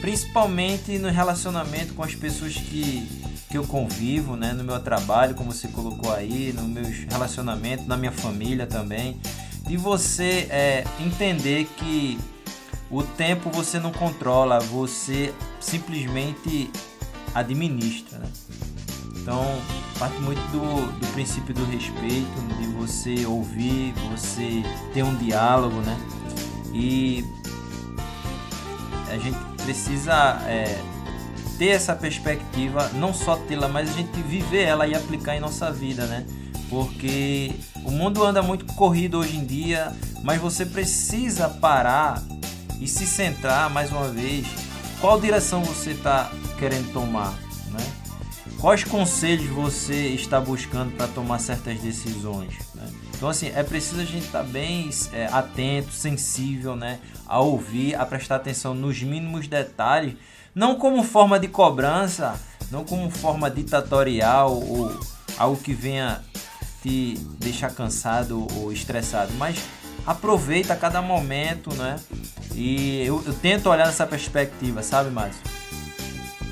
[0.00, 3.06] principalmente no relacionamento com as pessoas que,
[3.50, 7.96] que eu convivo, né, no meu trabalho, como você colocou aí, no meus relacionamentos, na
[7.96, 9.18] minha família também.
[9.68, 12.18] E você é, entender que
[12.90, 16.70] o tempo você não controla, você simplesmente
[17.34, 18.18] administra.
[18.18, 18.28] Né?
[19.16, 19.44] Então,
[19.98, 24.62] parte muito do, do princípio do respeito, de você ouvir, você
[24.94, 25.98] ter um diálogo, né?
[26.72, 27.24] E
[29.10, 30.80] a gente precisa é,
[31.58, 35.70] ter essa perspectiva, não só tê-la, mas a gente viver ela e aplicar em nossa
[35.70, 36.24] vida, né?
[36.70, 37.52] Porque
[37.84, 42.22] o mundo anda muito corrido hoje em dia, mas você precisa parar
[42.80, 44.46] e se centrar mais uma vez
[45.00, 47.32] qual direção você está querendo tomar,
[47.70, 47.92] né?
[48.60, 52.54] Quais conselhos você está buscando para tomar certas decisões?
[52.74, 52.90] Né?
[53.14, 57.94] Então assim é preciso a gente estar tá bem é, atento, sensível, né, a ouvir,
[57.94, 60.14] a prestar atenção nos mínimos detalhes,
[60.54, 62.34] não como forma de cobrança,
[62.70, 64.98] não como forma ditatorial ou
[65.36, 66.20] algo que venha
[66.82, 69.58] te deixar cansado ou estressado, mas
[70.06, 71.98] aproveita cada momento, né?
[72.58, 75.40] E eu, eu tento olhar nessa perspectiva, sabe, Márcio?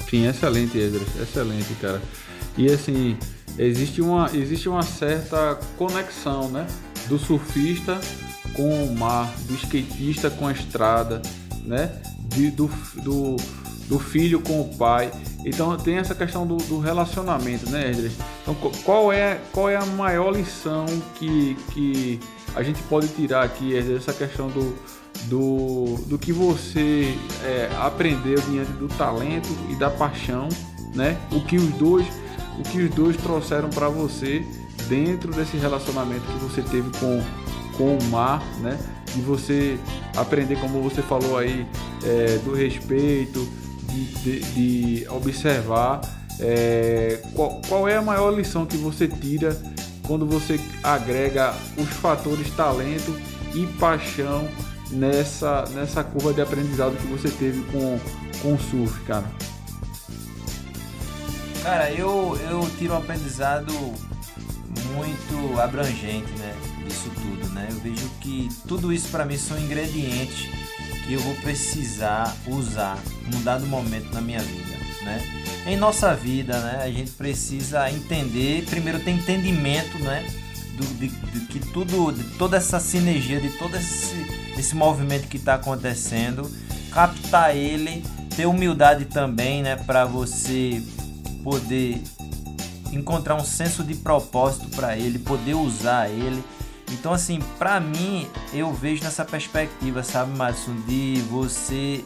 [0.09, 2.01] Sim, excelente, Edras, excelente, cara.
[2.57, 3.19] E assim,
[3.59, 6.65] existe uma, existe uma certa conexão, né?
[7.09, 8.01] Do surfista
[8.55, 11.21] com o mar, do skatista com a estrada,
[11.65, 12.01] né?
[12.29, 12.71] De, do,
[13.03, 13.35] do,
[13.89, 15.11] do filho com o pai.
[15.45, 18.13] Então tem essa questão do, do relacionamento, né, Edras?
[18.43, 22.21] Então qual é, qual é a maior lição que, que
[22.55, 24.77] a gente pode tirar aqui, Edras, essa questão do,
[25.25, 30.49] do, do que você é, aprendeu diante do talento e da paixão,
[30.95, 31.17] né?
[31.33, 32.07] O que os dois,
[32.59, 34.45] o que os dois trouxeram para você
[34.89, 37.23] dentro desse relacionamento que você teve com,
[37.77, 38.79] com o mar, né?
[39.15, 39.79] De você
[40.17, 41.67] aprender, como você falou aí,
[42.05, 43.47] é, do respeito,
[43.89, 44.41] de, de,
[45.01, 46.01] de observar
[46.39, 49.57] é, qual, qual é a maior lição que você tira
[50.07, 53.15] quando você agrega os fatores talento
[53.55, 54.47] e paixão
[54.91, 57.99] nessa, nessa curva de aprendizado que você teve com,
[58.41, 59.25] com o surf, cara?
[61.63, 63.73] Cara, eu, eu tiro um aprendizado
[64.95, 66.55] muito abrangente, né?
[66.85, 67.67] Disso tudo, né?
[67.71, 70.49] Eu vejo que tudo isso para mim são ingredientes
[71.07, 72.99] que eu vou precisar usar
[73.33, 75.21] num dado momento na minha vida, né?
[75.67, 76.83] Em nossa vida, né?
[76.85, 80.25] A gente precisa entender, primeiro ter entendimento, né?
[80.77, 85.37] Do, de, de que tudo, de toda essa sinergia, de todo esse esse movimento que
[85.37, 86.51] está acontecendo,
[86.93, 88.05] captar ele,
[88.37, 90.83] ter humildade também, né, para você
[91.43, 92.03] poder
[92.93, 96.43] encontrar um senso de propósito para ele, poder usar ele.
[96.93, 102.05] Então, assim, para mim, eu vejo nessa perspectiva, sabe, Madison, de você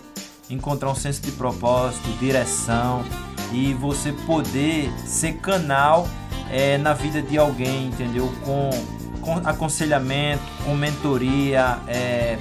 [0.49, 3.05] encontrar um senso de propósito, direção
[3.53, 6.09] e você poder ser canal
[6.51, 8.33] é, na vida de alguém, entendeu?
[8.45, 8.71] Com
[9.45, 11.79] aconselhamento, com mentoria.
[11.87, 12.39] É,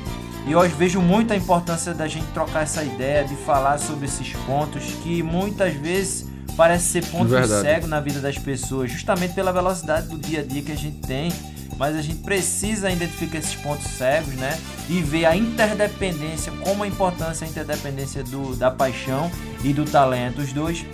[0.47, 4.83] e hoje vejo muita importância da gente trocar essa ideia, de falar sobre esses pontos
[5.03, 10.17] que muitas vezes parece ser ponto cego na vida das pessoas, justamente pela velocidade do
[10.17, 11.31] dia a dia que a gente tem.
[11.77, 14.59] mas a gente precisa identificar esses pontos cegos, né?
[14.89, 19.31] E ver a interdependência, como a importância a interdependência do, da paixão
[19.63, 20.41] e do talento.
[20.41, 20.85] Os dois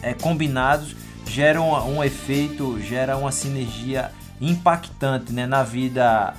[0.00, 0.94] é, combinados
[1.26, 5.46] geram um efeito, gera uma sinergia impactante, né?
[5.46, 6.34] Na vida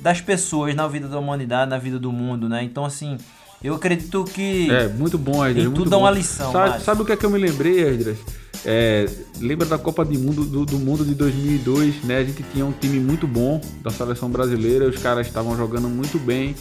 [0.00, 2.62] das pessoas, na vida da humanidade, na vida do mundo, né?
[2.62, 3.18] Então, assim,
[3.62, 4.70] eu acredito que.
[4.70, 5.64] É, muito bom, Esdras.
[5.64, 6.52] Tudo tudo dá uma lição.
[6.52, 8.18] Sabe, sabe, o que é que eu me lembrei, Esdras?
[8.64, 9.08] É,
[9.40, 12.18] lembra da Copa do Mundo, do, do, Mundo de 2002, né?
[12.18, 16.18] A gente tinha um time muito bom da seleção brasileira, os caras estavam jogando muito
[16.18, 16.54] bem,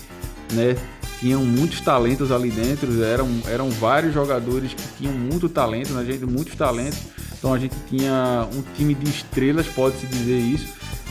[0.53, 0.75] né?
[1.19, 6.05] Tinham muitos talentos ali dentro, eram, eram vários jogadores que tinham muito talento, né?
[6.05, 6.99] gente, muitos talentos.
[7.37, 10.67] Então a gente tinha um time de estrelas, pode-se dizer isso.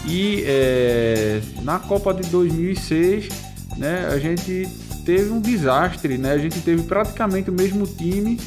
[0.07, 3.29] E é, na Copa de 2006,
[3.77, 4.69] né, a gente
[5.05, 6.33] teve um desastre, né?
[6.33, 8.41] A gente teve praticamente o mesmo time,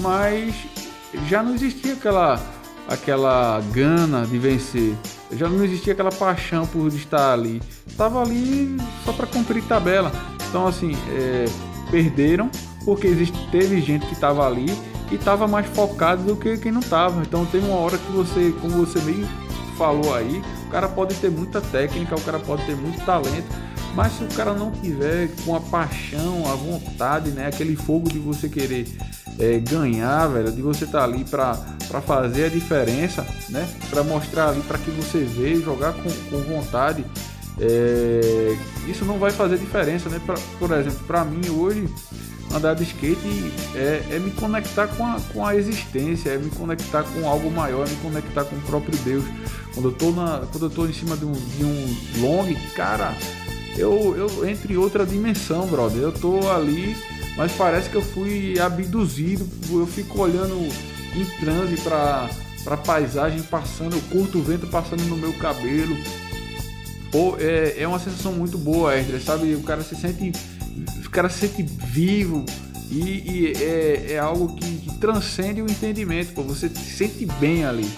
[0.00, 0.54] mas
[1.28, 2.40] já não existia aquela
[2.88, 4.94] aquela gana de vencer.
[5.32, 7.62] Já não existia aquela paixão por estar ali.
[7.86, 10.10] Estava ali só para cumprir tabela.
[10.50, 11.46] Então assim, é,
[11.90, 12.50] perderam
[12.84, 14.66] porque existe, teve gente que estava ali
[15.10, 17.22] e estava mais focado do que quem não estava.
[17.22, 19.26] Então tem uma hora que você, como você bem
[19.76, 23.46] falou aí, o cara pode ter muita técnica, o cara pode ter muito talento,
[23.94, 28.18] mas se o cara não tiver com a paixão, a vontade, né, aquele fogo de
[28.18, 28.86] você querer
[29.38, 31.54] é, ganhar, velho, de você estar tá ali para
[32.02, 37.04] fazer a diferença, né, para mostrar ali para que você veio jogar com, com vontade,
[37.60, 38.56] é,
[38.88, 40.20] isso não vai fazer diferença, né?
[40.24, 41.88] Pra, por exemplo, para mim hoje
[42.54, 47.04] andar de skate é, é, me conectar com a, com a existência, é me conectar
[47.04, 49.24] com algo maior, é me conectar com o próprio Deus.
[49.74, 53.14] Quando eu tô, na, quando eu tô em cima de um, de um long, cara,
[53.76, 56.02] eu, eu em outra dimensão, brother.
[56.02, 56.96] Eu tô ali,
[57.36, 59.46] mas parece que eu fui abduzido.
[59.70, 60.56] Eu fico olhando
[61.14, 62.28] em transe para
[62.62, 65.96] para paisagem passando, eu curto o vento passando no meu cabelo.
[67.10, 69.54] Pô, é, é uma sensação muito boa, Esdra, sabe?
[69.54, 70.32] O cara se sente
[71.04, 72.44] o cara se sente vivo
[72.90, 76.42] e, e é, é, algo que, que, transcende o entendimento, pô.
[76.44, 77.90] Você se sente bem ali,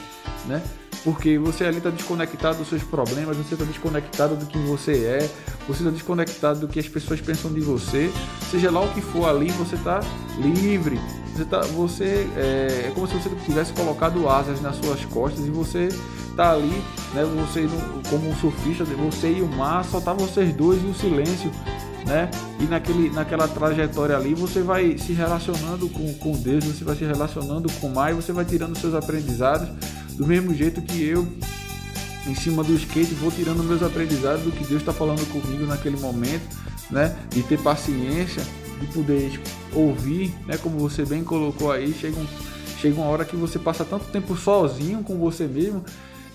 [0.46, 0.62] né?
[1.04, 5.30] Porque você ali está desconectado dos seus problemas, você está desconectado do que você é,
[5.66, 8.10] você está desconectado do que as pessoas pensam de você.
[8.50, 10.00] Seja lá o que for ali, você está
[10.38, 10.98] livre.
[11.34, 15.50] Você, tá, você é, é, como se você tivesse colocado asas nas suas costas e
[15.50, 15.88] você
[16.32, 16.82] está ali,
[17.14, 17.24] né?
[17.40, 17.68] Você
[18.10, 21.50] como um surfista, você e o mar, só tá vocês dois e o silêncio
[22.06, 22.30] né?
[22.60, 27.04] E naquele, naquela trajetória ali você vai se relacionando com, com Deus, você vai se
[27.04, 29.68] relacionando com o mar e você vai tirando seus aprendizados
[30.16, 31.26] do mesmo jeito que eu
[32.26, 35.96] em cima do skate vou tirando meus aprendizados do que Deus está falando comigo naquele
[35.96, 36.56] momento,
[36.90, 37.16] né?
[37.30, 38.42] De ter paciência,
[38.80, 39.40] de poder
[39.72, 40.56] ouvir, né?
[40.56, 42.26] Como você bem colocou aí, chega, um,
[42.78, 45.84] chega uma hora que você passa tanto tempo sozinho com você mesmo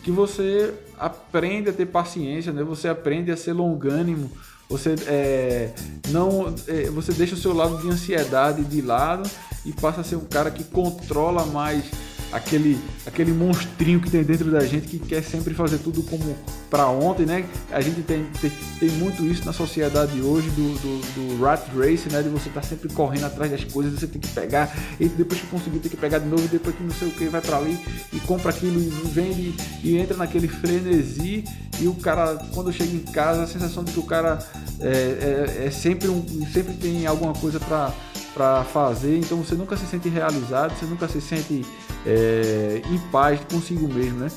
[0.08, 2.64] que você aprende a ter paciência, né?
[2.64, 4.32] Você aprende a ser longânimo,
[4.70, 5.74] você é,
[6.12, 9.30] não, é, você deixa o seu lado de ansiedade de lado
[9.66, 11.92] e passa a ser um cara que controla mais
[12.32, 16.36] aquele, aquele monstrinho que tem dentro da gente que quer sempre fazer tudo como
[16.70, 17.46] para ontem, né?
[17.72, 22.10] A gente tem, tem, tem, muito isso na sociedade hoje do, do, do rat race,
[22.10, 22.22] né?
[22.22, 25.40] De você estar tá sempre correndo atrás das coisas, você tem que pegar e depois
[25.40, 27.58] que conseguir tem que pegar de novo, depois que não sei o que vai para
[27.58, 27.80] ali
[28.12, 31.46] e compra aquilo e vende e entra naquele frenesi
[31.80, 34.40] e o cara quando chega em casa a sensação de que o cara
[34.80, 37.94] é, é, é sempre um sempre tem alguma coisa para
[38.38, 41.66] para fazer, então você nunca se sente realizado, você nunca se sente
[42.06, 44.28] é, em paz consigo mesmo, né?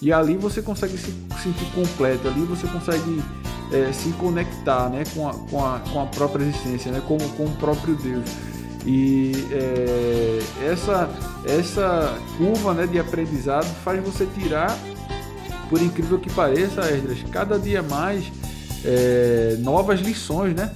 [0.00, 3.20] E ali você consegue se sentir completo, ali você consegue
[3.72, 7.46] é, se conectar né, com, a, com, a, com a própria existência, né, com, com
[7.46, 8.30] o próprio Deus.
[8.86, 10.38] E é,
[10.70, 11.10] essa,
[11.44, 14.74] essa curva né, de aprendizado faz você tirar,
[15.68, 18.32] por incrível que pareça, Esdras, cada dia mais
[18.84, 20.70] é, novas lições né,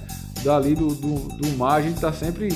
[0.45, 1.79] dali do, do, do mar.
[1.79, 2.49] A gente está sempre,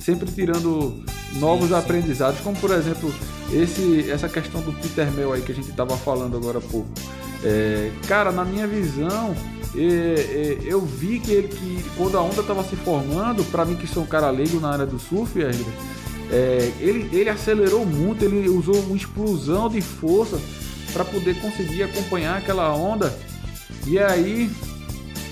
[0.00, 1.78] sempre tirando novos sim, sim.
[1.78, 3.12] aprendizados, como por exemplo
[3.52, 6.88] esse, essa questão do Peter Mel aí que a gente estava falando agora há pouco.
[7.44, 9.34] É, cara, na minha visão,
[9.76, 13.76] é, é, eu vi que, ele, que quando a onda estava se formando, para mim
[13.76, 18.48] que sou um cara leigo na área do surf, é, ele, ele acelerou muito, ele
[18.48, 20.40] usou uma explosão de força
[20.92, 23.12] para poder conseguir acompanhar aquela onda.
[23.86, 24.50] E aí,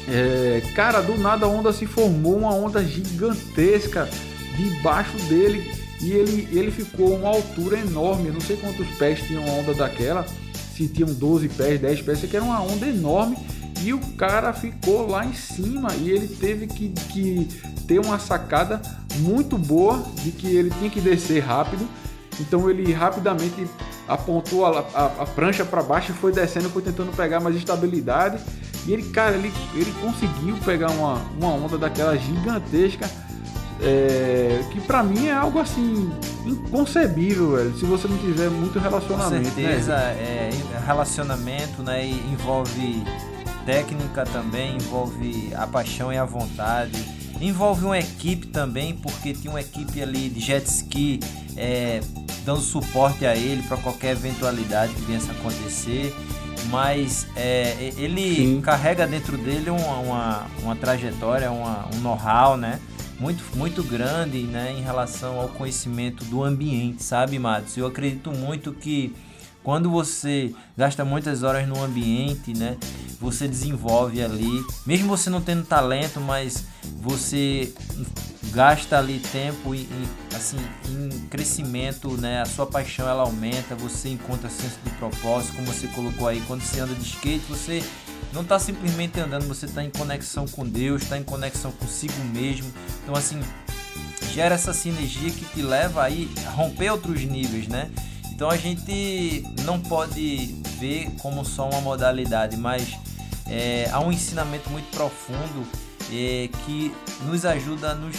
[0.09, 4.09] é, cara, do nada a onda se formou, uma onda gigantesca
[4.57, 8.29] debaixo dele e ele, ele ficou uma altura enorme.
[8.29, 10.27] Eu não sei quantos pés tinha uma onda daquela,
[10.75, 13.37] se tinham 12 pés, 10 pés, que era uma onda enorme.
[13.83, 17.49] E o cara ficou lá em cima e ele teve que, que
[17.87, 18.81] ter uma sacada
[19.21, 21.89] muito boa de que ele tinha que descer rápido.
[22.39, 23.67] Então ele rapidamente
[24.07, 28.43] apontou a, a, a prancha para baixo e foi descendo, foi tentando pegar mais estabilidade.
[28.87, 33.11] E ele, cara, ele, ele conseguiu pegar uma, uma onda daquela gigantesca.
[33.83, 36.13] É, que para mim é algo assim
[36.45, 39.51] inconcebível, velho, se você não tiver muito relacionamento.
[39.51, 39.69] Com né?
[39.69, 40.17] certeza, né?
[40.21, 40.51] é,
[40.85, 43.03] relacionamento, né, envolve
[43.65, 47.03] técnica também, envolve a paixão e a vontade,
[47.41, 51.21] envolve uma equipe também, porque tinha uma equipe ali de jet ski
[51.57, 52.01] é,
[52.45, 56.15] dando suporte a ele para qualquer eventualidade que viesse a acontecer.
[56.69, 58.61] Mas é, ele Sim.
[58.61, 62.81] carrega dentro dele uma, uma, uma trajetória, uma, um know-how, né?
[63.19, 67.77] Muito, muito grande né, em relação ao conhecimento do ambiente, sabe, Matos?
[67.77, 69.15] Eu acredito muito que
[69.63, 72.77] quando você gasta muitas horas no ambiente, né,
[73.21, 76.65] você desenvolve ali, mesmo você não tendo talento, mas
[77.01, 77.73] você
[78.53, 79.87] gasta ali tempo e,
[80.35, 80.57] assim
[80.89, 82.41] em crescimento, né?
[82.41, 86.63] A sua paixão ela aumenta, você encontra senso de propósito, como você colocou aí, quando
[86.63, 87.85] você anda de skate, você
[88.33, 92.73] não está simplesmente andando, você está em conexão com Deus, está em conexão consigo mesmo.
[93.03, 93.41] Então assim,
[94.33, 97.91] gera essa sinergia que te leva aí a romper outros níveis, né?
[98.41, 102.97] Então a gente não pode ver como só uma modalidade, mas
[103.47, 105.67] é, há um ensinamento muito profundo
[106.11, 106.91] é, que
[107.27, 108.17] nos ajuda a nos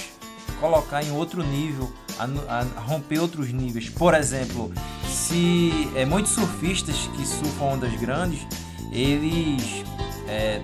[0.59, 3.89] colocar em outro nível, a, a, romper outros níveis.
[3.89, 4.71] Por exemplo,
[5.09, 8.45] se é, muitos surfistas que surfam ondas grandes,
[8.91, 9.83] eles
[10.27, 10.61] é,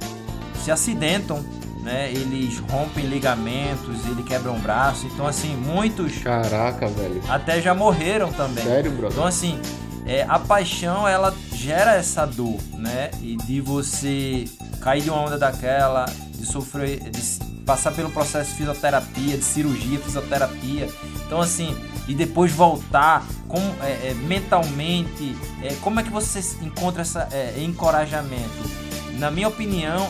[0.63, 1.43] se acidentam,
[1.87, 2.11] né?
[2.11, 5.07] Eles rompem ligamentos, eles quebram o braço.
[5.07, 6.17] Então, assim, muitos.
[6.17, 7.23] Caraca, velho.
[7.29, 8.65] Até já morreram também.
[8.65, 9.13] Sério, brother?
[9.13, 9.57] Então, assim,
[10.05, 13.09] é, a paixão ela gera essa dor, né?
[13.21, 14.43] E de você
[14.81, 17.21] cair de uma onda daquela, de sofrer, de
[17.65, 20.89] passar pelo processo de fisioterapia, de cirurgia, fisioterapia.
[21.25, 21.73] Então, assim,
[22.05, 27.55] e depois voltar com, é, é, mentalmente, é, como é que você encontra esse é,
[27.59, 28.87] encorajamento?
[29.19, 30.07] Na minha opinião,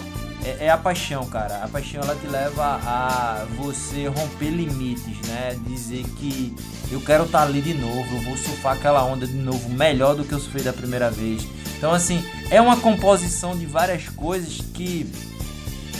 [0.47, 1.63] é, é, a paixão, cara.
[1.63, 5.57] A paixão ela te leva a você romper limites, né?
[5.65, 6.55] Dizer que
[6.89, 10.15] eu quero estar tá ali de novo, eu vou surfar aquela onda de novo melhor
[10.15, 11.45] do que eu surfei da primeira vez.
[11.77, 15.11] Então, assim, é uma composição de várias coisas que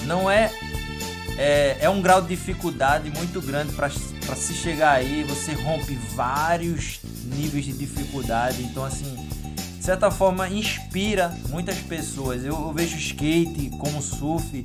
[0.06, 0.52] não é.
[1.40, 5.24] É, é um grau de dificuldade muito grande para se chegar aí.
[5.24, 8.64] Você rompe vários níveis de dificuldade.
[8.64, 9.27] Então, assim,
[9.88, 12.44] certa forma, inspira muitas pessoas.
[12.44, 14.62] Eu, eu vejo skate como surf,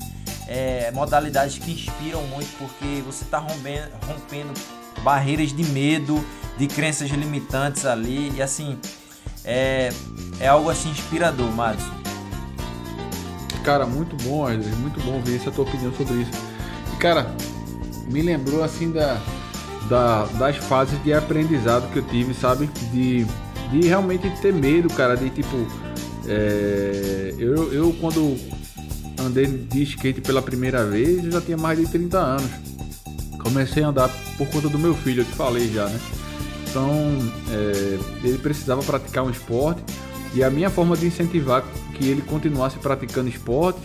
[0.48, 4.52] é, modalidades que inspiram muito porque você está rompendo, rompendo
[5.04, 6.24] barreiras de medo,
[6.58, 8.32] de crenças limitantes ali.
[8.34, 8.76] E assim,
[9.44, 9.92] é,
[10.40, 12.02] é algo assim inspirador, Madison.
[13.62, 16.32] Cara, muito bom, Wesley, muito bom ver essa tua opinião sobre isso.
[16.94, 17.32] E, cara,
[18.10, 19.20] me lembrou assim da,
[19.88, 22.66] da, das fases de aprendizado que eu tive, sabe?
[22.90, 23.24] De,
[23.72, 25.66] de realmente ter medo, cara, de tipo.
[26.26, 28.36] É, eu, eu, quando
[29.18, 32.50] andei de skate pela primeira vez, eu já tinha mais de 30 anos.
[33.42, 34.08] Comecei a andar
[34.38, 36.00] por conta do meu filho, eu te falei já, né?
[36.68, 36.88] Então,
[37.50, 39.82] é, ele precisava praticar um esporte
[40.34, 41.64] e a minha forma de incentivar
[41.94, 43.82] que ele continuasse praticando esportes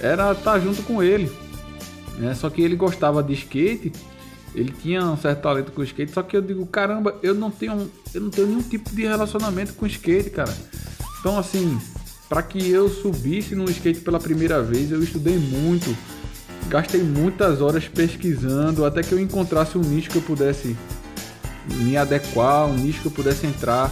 [0.00, 1.30] era estar junto com ele.
[2.18, 2.34] Né?
[2.34, 3.92] Só que ele gostava de skate,
[4.54, 7.90] ele tinha um certo talento com skate, só que eu digo, caramba, eu não tenho,
[8.12, 10.54] eu não tenho nenhum tipo de relacionamento com skate, cara.
[11.20, 11.78] Então assim,
[12.28, 15.96] para que eu subisse no skate pela primeira vez, eu estudei muito,
[16.68, 20.76] gastei muitas horas pesquisando até que eu encontrasse um nicho que eu pudesse
[21.68, 23.90] me adequar, um nicho que eu pudesse entrar.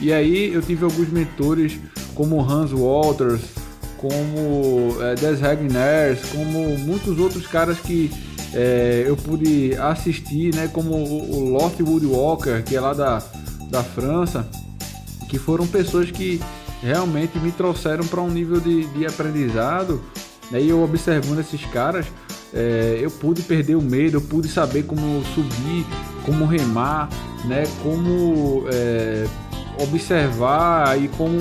[0.00, 1.78] E aí eu tive alguns mentores
[2.14, 3.42] como Hans Walters,
[3.96, 8.10] como é, Des Hagners, como muitos outros caras que
[8.56, 13.22] é, eu pude assistir, né, como o, o Loft Woodwalker, que é lá da,
[13.70, 14.48] da França,
[15.28, 16.40] que foram pessoas que
[16.82, 20.00] realmente me trouxeram para um nível de, de aprendizado.
[20.50, 22.06] Né, e eu observando esses caras,
[22.54, 25.84] é, eu pude perder o medo, eu pude saber como subir,
[26.24, 27.10] como remar,
[27.44, 27.64] né?
[27.82, 29.26] Como é,
[29.82, 31.38] observar e como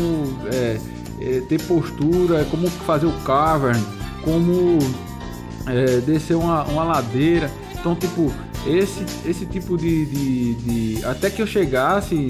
[0.52, 0.78] é,
[1.22, 3.82] é ter postura, como fazer o cavern,
[4.24, 4.80] como
[5.68, 7.52] é, descer uma, uma ladeira.
[7.80, 8.34] Então, tipo,
[8.66, 12.28] esse, esse tipo de, de, de, Até que eu chegasse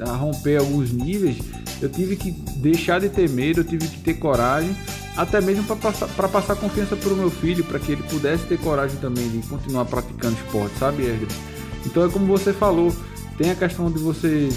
[0.00, 1.38] é, a romper alguns níveis,
[1.80, 4.76] eu tive que deixar de ter medo, eu tive que ter coragem
[5.18, 8.56] até mesmo para passar, passar confiança para o meu filho, para que ele pudesse ter
[8.58, 11.36] coragem também de continuar praticando esporte, sabe, Edgar?
[11.84, 12.94] Então é como você falou,
[13.36, 14.48] tem a questão de você.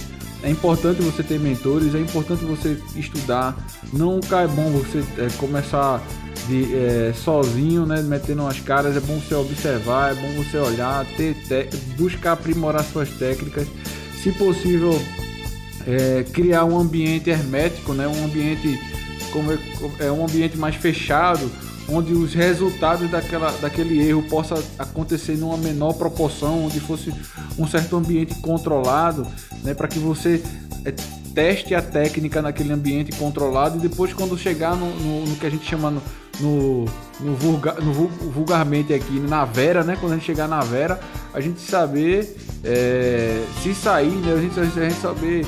[0.43, 3.55] É importante você ter mentores, é importante você estudar.
[3.93, 6.01] Nunca é bom você é, começar
[6.47, 8.97] de, é, sozinho, né, metendo as caras.
[8.97, 11.35] É bom você observar, é bom você olhar, ter,
[11.97, 13.67] buscar aprimorar suas técnicas.
[14.21, 14.99] Se possível,
[15.87, 18.07] é, criar um ambiente hermético, né?
[18.07, 18.79] um ambiente
[19.31, 19.57] como é,
[19.99, 21.49] é um ambiente mais fechado,
[21.91, 27.13] onde os resultados daquela, daquele erro possa acontecer numa menor proporção, onde fosse
[27.57, 29.27] um certo ambiente controlado,
[29.63, 30.41] né, para que você
[30.85, 30.93] é,
[31.35, 35.49] teste a técnica naquele ambiente controlado e depois quando chegar no, no, no que a
[35.49, 36.01] gente chama no,
[36.39, 36.85] no,
[37.19, 37.93] no, no
[38.31, 40.99] vulgarmente aqui na Vera, né, quando a gente chegar na Vera,
[41.33, 45.45] a gente saber é, se sair, né, a gente, a gente saber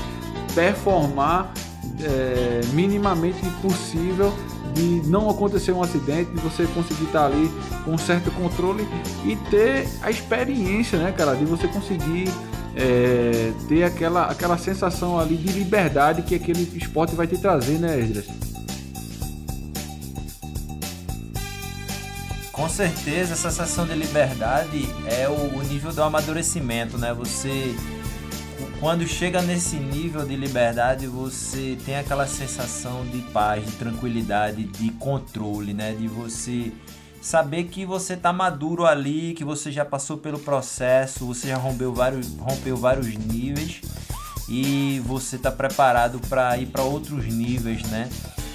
[0.54, 1.54] performar
[2.02, 4.34] é, minimamente possível
[4.74, 7.52] de não acontecer um acidente, de você conseguir estar ali
[7.86, 8.88] com um certo controle
[9.26, 12.30] e ter a experiência, né, cara, de você conseguir
[12.76, 18.00] é, ter aquela, aquela sensação ali de liberdade que aquele esporte vai te trazer, né,
[18.00, 18.26] Esdras?
[22.52, 27.14] Com certeza, essa sensação de liberdade é o, o nível do amadurecimento, né?
[27.14, 27.76] Você
[28.84, 34.92] quando chega nesse nível de liberdade, você tem aquela sensação de paz, de tranquilidade, de
[34.92, 35.94] controle, né?
[35.94, 36.70] De você
[37.22, 41.94] saber que você tá maduro ali, que você já passou pelo processo, você já rompeu
[41.94, 43.80] vários, rompeu vários níveis
[44.50, 48.10] e você tá preparado para ir para outros níveis, né?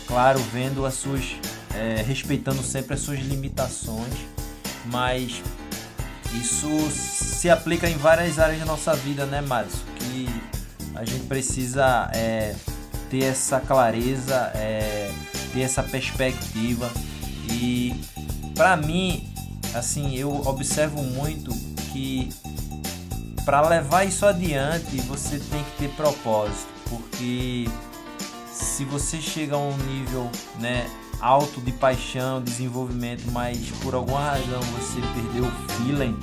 [0.07, 1.37] Claro, vendo as suas,
[1.75, 4.13] é, respeitando sempre as suas limitações,
[4.93, 5.43] mas
[6.35, 9.81] isso se aplica em várias áreas da nossa vida, né, Márcio?
[9.97, 10.29] Que
[10.95, 12.55] a gente precisa é,
[13.11, 15.11] ter essa clareza, é,
[15.53, 16.91] ter essa perspectiva.
[17.51, 17.95] E
[18.55, 19.33] para mim,
[19.75, 21.51] assim, eu observo muito
[21.93, 22.29] que
[23.45, 27.67] para levar isso adiante você tem que ter propósito, porque
[28.53, 30.87] se você chega a um nível, né,
[31.21, 36.17] alto de paixão, desenvolvimento, mas por alguma razão você perdeu o feeling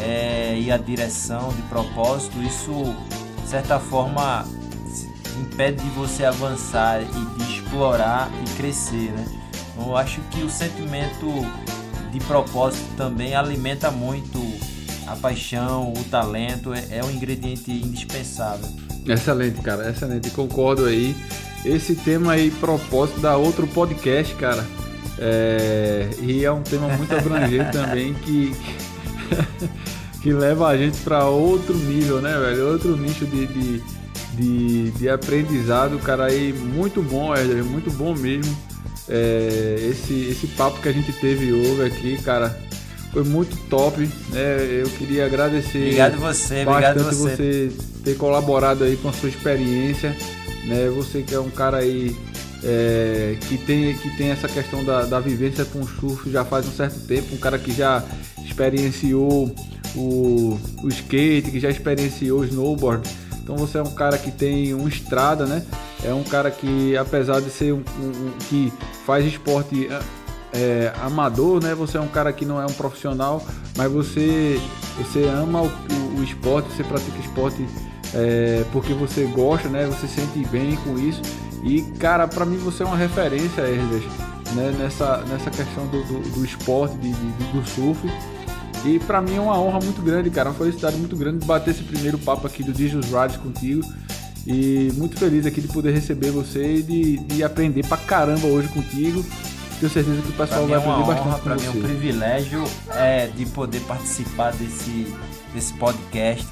[0.00, 2.94] é, e a direção de propósito, isso
[3.42, 4.46] de certa forma
[5.40, 9.24] impede de você avançar e de explorar e crescer, né?
[9.72, 11.26] Então, eu acho que o sentimento
[12.10, 14.38] de propósito também alimenta muito
[15.06, 18.68] a paixão, o talento, é, é um ingrediente indispensável.
[19.06, 21.16] Excelente, cara, excelente, concordo aí.
[21.64, 24.66] Esse tema aí, propósito, dá outro podcast, cara.
[25.18, 28.52] É, e é um tema muito abrangente também que,
[30.20, 32.72] que leva a gente para outro nível, né, velho?
[32.72, 33.82] Outro nicho de, de,
[34.34, 38.56] de, de aprendizado, cara, aí muito bom, Éder, muito bom mesmo.
[39.08, 42.58] É, esse, esse papo que a gente teve hoje aqui, cara,
[43.12, 44.80] foi muito top, né?
[44.82, 45.78] Eu queria agradecer.
[45.78, 47.14] Obrigado você, obrigado você.
[47.14, 50.16] você ter colaborado aí com a sua experiência
[50.64, 50.88] né?
[50.94, 52.16] Você que é um cara aí
[52.62, 56.66] é, que, tem, que tem essa questão da, da vivência com o surf já faz
[56.66, 58.02] um certo tempo, um cara que já
[58.44, 59.52] experienciou
[59.96, 63.08] o, o skate, que já experienciou o snowboard.
[63.42, 65.64] Então você é um cara que tem uma estrada, né?
[66.04, 68.72] É um cara que, apesar de ser um, um, um que
[69.04, 69.88] faz esporte
[70.52, 71.74] é, amador, né?
[71.74, 73.44] Você é um cara que não é um profissional,
[73.76, 74.60] mas você
[74.96, 75.70] você ama o,
[76.18, 77.66] o, esporte, você pratica esporte
[78.14, 79.86] é, porque você gosta, né?
[79.86, 81.22] Você se sente bem com isso.
[81.64, 84.04] E, cara, para mim você é uma referência, Herdes,
[84.54, 84.74] né?
[84.78, 88.00] nessa, nessa questão do, do, do esporte, de, de, do surf.
[88.84, 91.84] E para mim é uma honra muito grande, cara, uma felicidade muito grande bater esse
[91.84, 93.82] primeiro papo aqui do Digius Rides contigo.
[94.44, 98.66] E muito feliz aqui de poder receber você e de, de aprender pra caramba hoje
[98.68, 99.24] contigo.
[99.82, 102.64] Tenho certeza que o pessoal vai é aprender honra, bastante Para mim é um privilégio
[102.90, 105.12] é, de poder participar desse,
[105.52, 106.46] desse podcast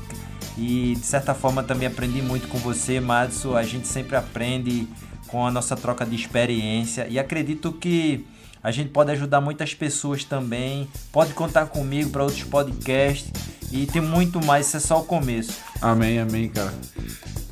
[0.59, 3.55] e de certa forma também aprendi muito com você, Madison.
[3.55, 4.89] A gente sempre aprende
[5.29, 8.27] com a nossa troca de experiência e acredito que
[8.61, 10.89] a gente pode ajudar muitas pessoas também.
[11.13, 13.31] Pode contar comigo para outros podcasts
[13.71, 14.67] e tem muito mais.
[14.67, 15.53] Isso é só o começo.
[15.81, 16.73] Amém, amém, cara.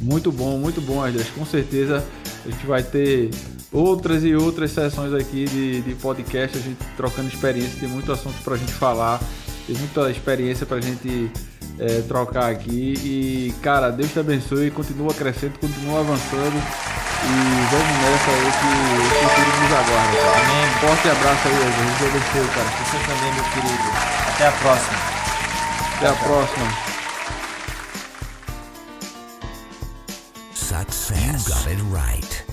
[0.01, 1.29] Muito bom, muito bom, Andrés.
[1.31, 2.05] Com certeza
[2.45, 3.31] a gente vai ter
[3.73, 7.79] outras e outras sessões aqui de, de podcast, a gente trocando experiência.
[7.81, 9.21] Tem muito assunto para a gente falar,
[9.67, 11.31] tem muita experiência para a gente
[11.79, 12.95] é, trocar aqui.
[13.03, 16.63] E, cara, Deus te abençoe, continua crescendo, continua avançando.
[17.21, 17.35] E
[17.71, 20.17] vamos nessa aí que o futuro nos aguarda.
[20.17, 20.41] Cara.
[20.41, 20.69] Amém.
[20.81, 22.69] Forte abraço aí, Deus te abençoe, cara.
[22.85, 23.89] Você também, meu querido.
[24.35, 25.18] Até a próxima.
[25.99, 26.67] Até a próxima.
[30.55, 31.49] Success.
[31.49, 32.48] You got it right.